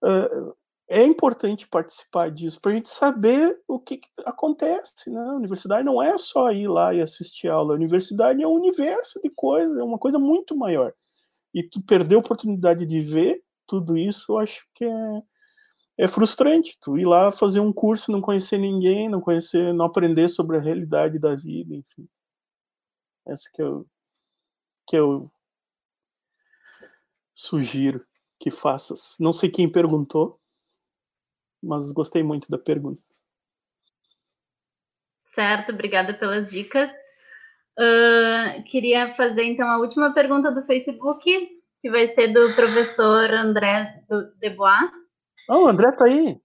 [0.04, 0.54] uh,
[0.90, 5.10] é importante participar disso para a gente saber o que, que, acontece.
[5.10, 5.20] Né?
[5.20, 9.20] A universidade não é só ir lá e assistir aula, a universidade é um universo
[9.22, 10.94] de coisas, é uma coisa muito maior.
[11.54, 15.22] E tu perder a oportunidade de ver tudo isso, eu acho que é,
[15.98, 16.78] é frustrante.
[16.82, 20.62] Tu ir lá fazer um curso, não conhecer ninguém, não conhecer, não aprender sobre a
[20.62, 22.08] realidade da vida, enfim.
[23.26, 23.88] Essa que eu,
[24.88, 25.32] que eu
[27.34, 28.06] sugiro
[28.40, 29.16] que faças.
[29.20, 30.40] Não sei quem perguntou,
[31.62, 33.02] mas gostei muito da pergunta.
[35.24, 36.92] Certo, obrigada pelas dicas.
[37.80, 44.04] Uh, queria fazer então a última pergunta do Facebook, que vai ser do professor André
[44.40, 45.03] Debois.
[45.50, 46.42] Oh, o André tá aí.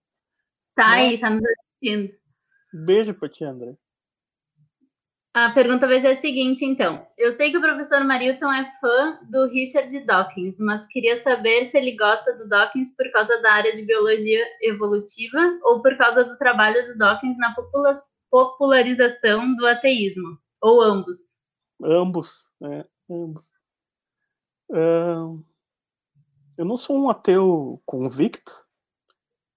[0.75, 0.95] Tá Nossa.
[0.95, 2.15] aí, tá nos assistindo.
[2.73, 3.77] Beijo pra ti, André.
[5.35, 7.07] A pergunta vai ser a seguinte, então.
[7.17, 11.77] Eu sei que o professor Marilton é fã do Richard Dawkins, mas queria saber se
[11.79, 16.37] ele gosta do Dawkins por causa da área de biologia evolutiva ou por causa do
[16.39, 17.55] trabalho do Dawkins na
[18.31, 21.19] popularização do ateísmo, ou ambos.
[21.85, 22.85] Ambos, né?
[23.09, 23.53] Ambos.
[26.59, 28.67] Eu não sou um ateu convicto.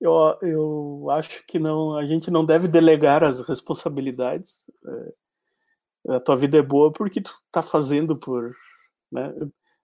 [0.02, 4.66] Eu, eu acho que não, a gente não deve delegar as responsabilidades.
[6.08, 8.52] É, a tua vida é boa porque tu tá fazendo por,
[9.12, 9.32] né?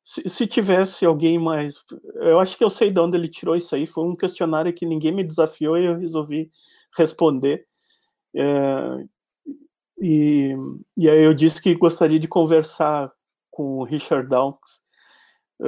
[0.03, 1.75] Se, se, tivesse alguém mais,
[2.15, 3.85] eu acho que eu sei de onde ele tirou isso aí.
[3.85, 6.51] Foi um questionário que ninguém me desafiou e eu resolvi
[6.97, 7.67] responder.
[8.35, 9.05] É,
[10.01, 10.55] e,
[10.97, 13.11] e aí eu disse que gostaria de conversar
[13.51, 14.81] com o Richard Dawkins,
[15.61, 15.67] é,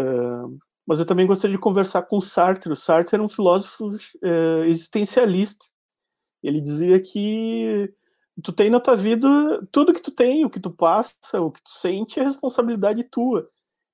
[0.90, 2.74] mas eu também gostaria de conversar com Sartre.
[2.74, 3.92] O Sartre era um filósofo
[4.24, 5.64] é, existencialista.
[6.42, 7.94] Ele dizia que
[8.42, 9.28] tu tem na tua vida
[9.72, 13.48] tudo que tu tem, o que tu passa, o que tu sente é responsabilidade tua.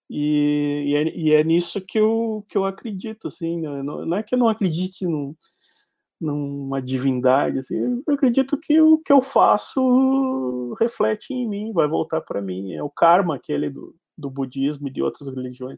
[0.10, 3.84] E, e, é, e é, nisso que eu, que eu acredito, assim, né?
[3.84, 5.36] não, não, é que eu não acredite num,
[6.22, 7.76] numa divindade, assim,
[8.08, 12.82] eu acredito que o que eu faço reflete em mim, vai voltar para mim, é
[12.82, 15.78] o karma aquele do, do budismo e de outras religiões.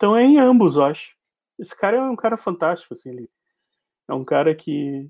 [0.00, 1.14] Então é em ambos, eu acho.
[1.58, 3.30] Esse cara é um cara fantástico, assim, ele
[4.08, 5.06] é um cara que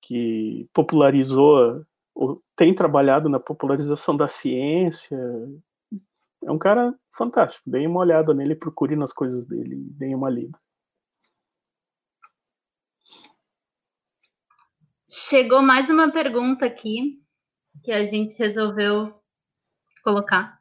[0.00, 1.84] que popularizou
[2.56, 5.18] tem trabalhado na popularização da ciência.
[6.42, 7.70] É um cara fantástico.
[7.70, 10.58] Deem uma olhada nele, procure nas coisas dele, deem uma lida.
[15.10, 17.22] Chegou mais uma pergunta aqui
[17.84, 19.14] que a gente resolveu
[20.02, 20.58] colocar,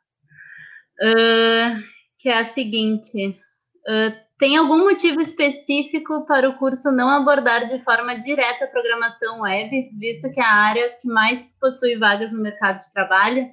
[1.02, 3.40] uh, que é a seguinte:
[3.88, 9.42] uh, tem algum motivo específico para o curso não abordar de forma direta a programação
[9.42, 13.50] web, visto que é a área que mais possui vagas no mercado de trabalho?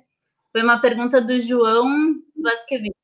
[0.53, 2.95] Foi uma pergunta do João Vasquevich.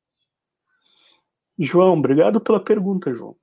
[1.57, 3.35] João, obrigado pela pergunta, João.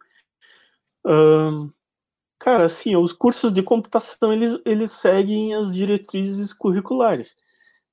[2.39, 7.37] Cara, assim, os cursos de computação, eles, eles seguem as diretrizes curriculares.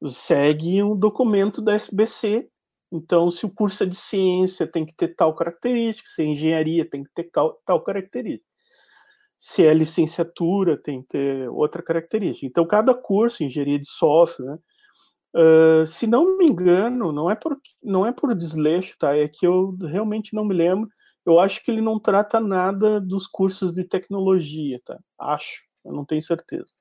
[0.05, 2.49] Seguem o documento da SBC,
[2.91, 6.89] então, se o curso é de ciência, tem que ter tal característica, se é engenharia,
[6.89, 8.45] tem que ter tal, característica.
[9.39, 12.47] Se é licenciatura, tem que ter outra característica.
[12.47, 14.57] Então, cada curso, engenharia de software, né,
[15.83, 19.15] uh, se não me engano, não é, por, não é por desleixo, tá?
[19.17, 20.89] É que eu realmente não me lembro.
[21.25, 24.97] Eu acho que ele não trata nada dos cursos de tecnologia, tá?
[25.19, 26.73] Acho, eu não tenho certeza.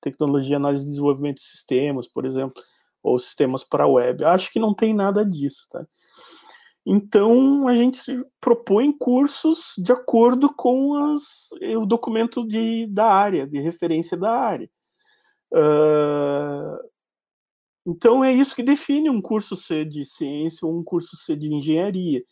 [0.00, 2.54] Tecnologia, análise de desenvolvimento de sistemas, por exemplo
[3.02, 4.24] ou sistemas para web.
[4.24, 5.84] Acho que não tem nada disso, tá?
[6.86, 13.60] Então a gente propõe cursos de acordo com as, o documento de, da área, de
[13.60, 14.70] referência da área.
[15.52, 16.90] Uh,
[17.86, 21.52] então é isso que define um curso ser de ciência ou um curso ser de
[21.52, 22.22] engenharia.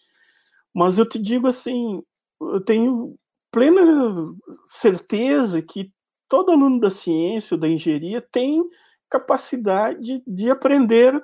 [0.75, 2.03] Mas eu te digo assim,
[2.41, 3.17] eu tenho
[3.51, 4.27] plena
[4.67, 5.93] certeza que
[6.29, 8.63] todo aluno da ciência ou da engenharia tem
[9.09, 11.21] capacidade de aprender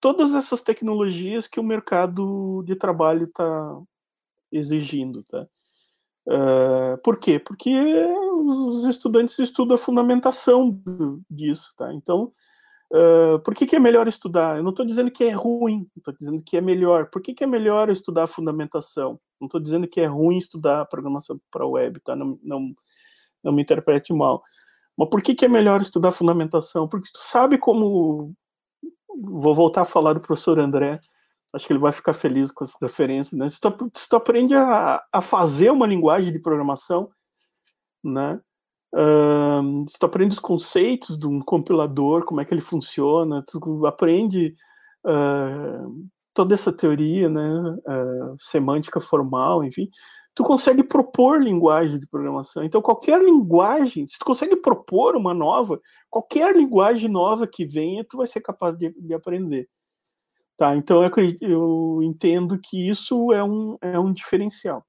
[0.00, 3.80] todas essas tecnologias que o mercado de trabalho está
[4.50, 5.46] exigindo, tá?
[6.26, 7.38] Uh, por quê?
[7.38, 10.80] Porque os estudantes estudam a fundamentação
[11.30, 11.92] disso, tá?
[11.94, 12.30] Então,
[12.92, 14.56] uh, por que, que é melhor estudar?
[14.56, 17.08] Eu não estou dizendo que é ruim, estou dizendo que é melhor.
[17.10, 19.20] Por que, que é melhor estudar a fundamentação?
[19.40, 22.14] Não estou dizendo que é ruim estudar programação para web, tá?
[22.14, 22.74] Não, não,
[23.42, 24.42] não me interprete mal.
[24.96, 26.88] Mas por que, que é melhor estudar fundamentação?
[26.88, 28.32] Porque tu sabe como.
[29.20, 30.98] Vou voltar a falar do professor André,
[31.52, 33.48] acho que ele vai ficar feliz com as referências, né?
[33.48, 37.10] Se tu, se tu aprende a, a fazer uma linguagem de programação,
[38.02, 38.40] né?
[38.94, 44.52] Uh, tu aprende os conceitos de um compilador, como é que ele funciona, tu aprende
[45.06, 49.88] uh, toda essa teoria, né, uh, semântica formal, enfim,
[50.34, 52.64] tu consegue propor linguagem de programação.
[52.64, 55.80] Então, qualquer linguagem, se tu consegue propor uma nova,
[56.10, 59.68] qualquer linguagem nova que venha, tu vai ser capaz de, de aprender.
[60.56, 60.76] Tá?
[60.76, 61.10] Então, eu,
[61.40, 64.84] eu, entendo que isso é um, é um diferencial.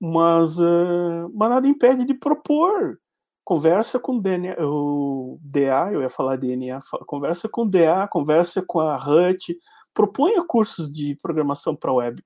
[0.00, 2.98] Mas, uh, mas nada impede de propor.
[3.44, 8.62] Conversa com o, DNA, o DA, eu ia falar DNA, conversa com o DA, conversa
[8.66, 9.58] com a HUT,
[9.92, 12.22] proponha cursos de programação para web.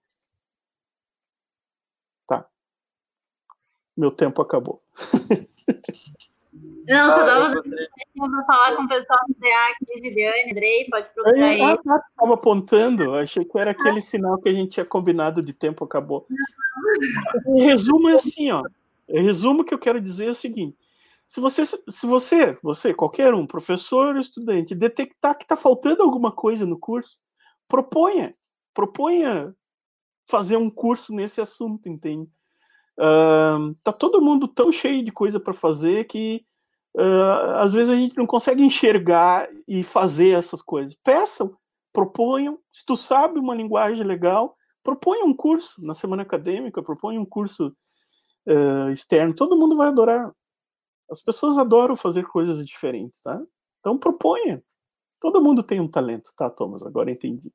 [2.26, 2.48] Tá.
[3.98, 4.78] Meu tempo acabou.
[6.86, 11.46] Não, só tava ah, falar com o pessoal do DA aqui, Juliane, Andrei, pode procurar
[11.46, 11.60] aí.
[11.60, 15.52] Ah, tá, tava apontando, achei que era aquele sinal que a gente tinha combinado de
[15.52, 16.26] tempo acabou.
[17.48, 18.62] Em resumo é assim, ó.
[19.08, 20.78] Em resumo que eu quero dizer é o seguinte:
[21.26, 26.32] se você, se você, você, qualquer um, professor ou estudante, detectar que está faltando alguma
[26.32, 27.20] coisa no curso,
[27.66, 28.34] proponha,
[28.72, 29.54] proponha
[30.26, 32.30] fazer um curso nesse assunto, entende?
[32.98, 36.44] Uh, tá todo mundo tão cheio de coisa para fazer que
[36.96, 40.96] uh, às vezes a gente não consegue enxergar e fazer essas coisas.
[41.04, 41.56] Peçam,
[41.92, 42.58] proponham.
[42.72, 47.72] Se tu sabe uma linguagem legal, proponha um curso na semana acadêmica, proponha um curso
[48.48, 49.34] uh, externo.
[49.34, 50.32] Todo mundo vai adorar.
[51.08, 53.40] As pessoas adoram fazer coisas diferentes, tá?
[53.78, 54.62] Então proponha.
[55.20, 56.82] Todo mundo tem um talento, tá, Thomas?
[56.82, 57.52] Agora entendi.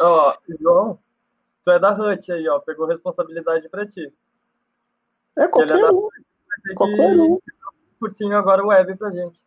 [0.00, 0.98] Oh, João,
[1.64, 4.12] tu é da HUT aí, ó, pegou responsabilidade para ti.
[5.36, 6.08] É qualquer é um.
[6.76, 7.38] Qualquer um.
[7.98, 9.42] Cursinho agora web pra gente.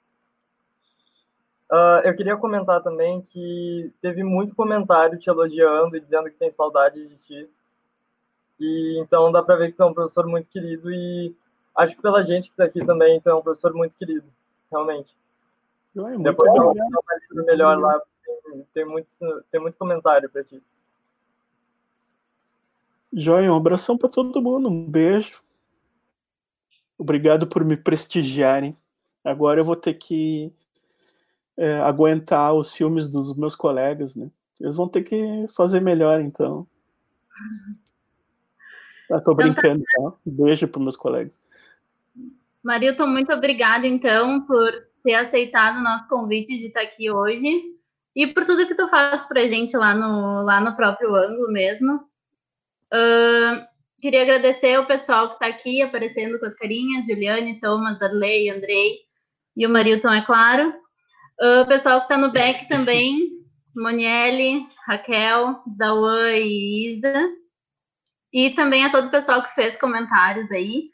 [1.71, 6.49] Uh, eu queria comentar também que teve muito comentário te elogiando e dizendo que tem
[6.49, 7.49] saudade de ti.
[8.59, 11.35] E então dá para ver que tu é um professor muito querido e
[11.75, 14.25] acho que pela gente que está aqui também, tu é um professor muito querido,
[14.71, 15.15] realmente.
[15.95, 19.09] É, Depois eu vou melhor lá, tem, tem, muito,
[19.51, 20.63] tem muito comentário para ti.
[23.19, 25.41] Joia, um abração para todo mundo, um beijo.
[26.99, 28.77] Obrigado por me prestigiarem.
[29.23, 30.53] Agora eu vou ter que
[31.57, 34.29] é, aguentar os filmes dos meus colegas, né?
[34.61, 36.67] Eles vão ter que fazer melhor, então.
[39.11, 39.43] Ah, tô então tá.
[39.43, 40.13] brincando, tá?
[40.23, 41.39] Um beijo para meus colegas.
[42.63, 44.71] Marilton, muito obrigada, então, por
[45.03, 47.63] ter aceitado o nosso convite de estar aqui hoje
[48.15, 51.51] e por tudo que tu faz para a gente lá no, lá no próprio ângulo
[51.51, 52.07] mesmo.
[52.93, 53.67] Uh,
[53.99, 58.99] Queria agradecer o pessoal que está aqui aparecendo com as carinhas, Juliane, Thomas, Darley, Andrei
[59.55, 60.71] e o Marilton, é claro.
[61.39, 63.27] O pessoal que está no back também,
[63.75, 67.27] Monielle, Raquel, Dawan e Isa.
[68.31, 70.91] E também a todo o pessoal que fez comentários aí.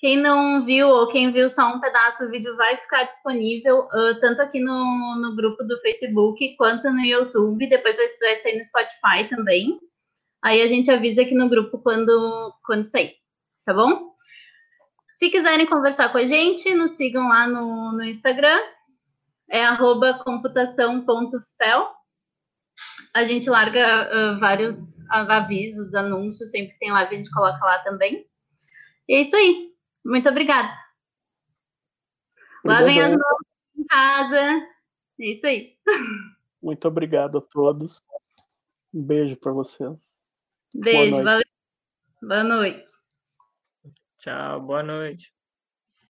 [0.00, 4.18] Quem não viu ou quem viu só um pedaço do vídeo vai ficar disponível uh,
[4.20, 7.68] tanto aqui no, no grupo do Facebook quanto no YouTube.
[7.68, 9.78] Depois vai, vai sair no Spotify também.
[10.42, 13.14] Aí a gente avisa aqui no grupo quando, quando sair,
[13.64, 14.10] tá bom?
[15.18, 18.58] Se quiserem conversar com a gente, nos sigam lá no, no Instagram,
[19.50, 19.62] é
[20.24, 21.90] computação.fel.
[23.14, 27.80] A gente larga uh, vários avisos, anúncios, sempre que tem live a gente coloca lá
[27.80, 28.24] também.
[29.08, 29.74] E é isso aí.
[30.04, 30.72] Muito obrigada.
[32.64, 33.44] Lavem as mãos
[33.76, 34.40] em casa.
[35.20, 35.76] É isso aí.
[36.62, 38.00] Muito obrigado a todos.
[38.94, 40.19] Um beijo para vocês.
[40.74, 41.50] Beijo, boa noite.
[42.22, 42.90] Boa noite.
[44.18, 45.32] Tchau, boa noite.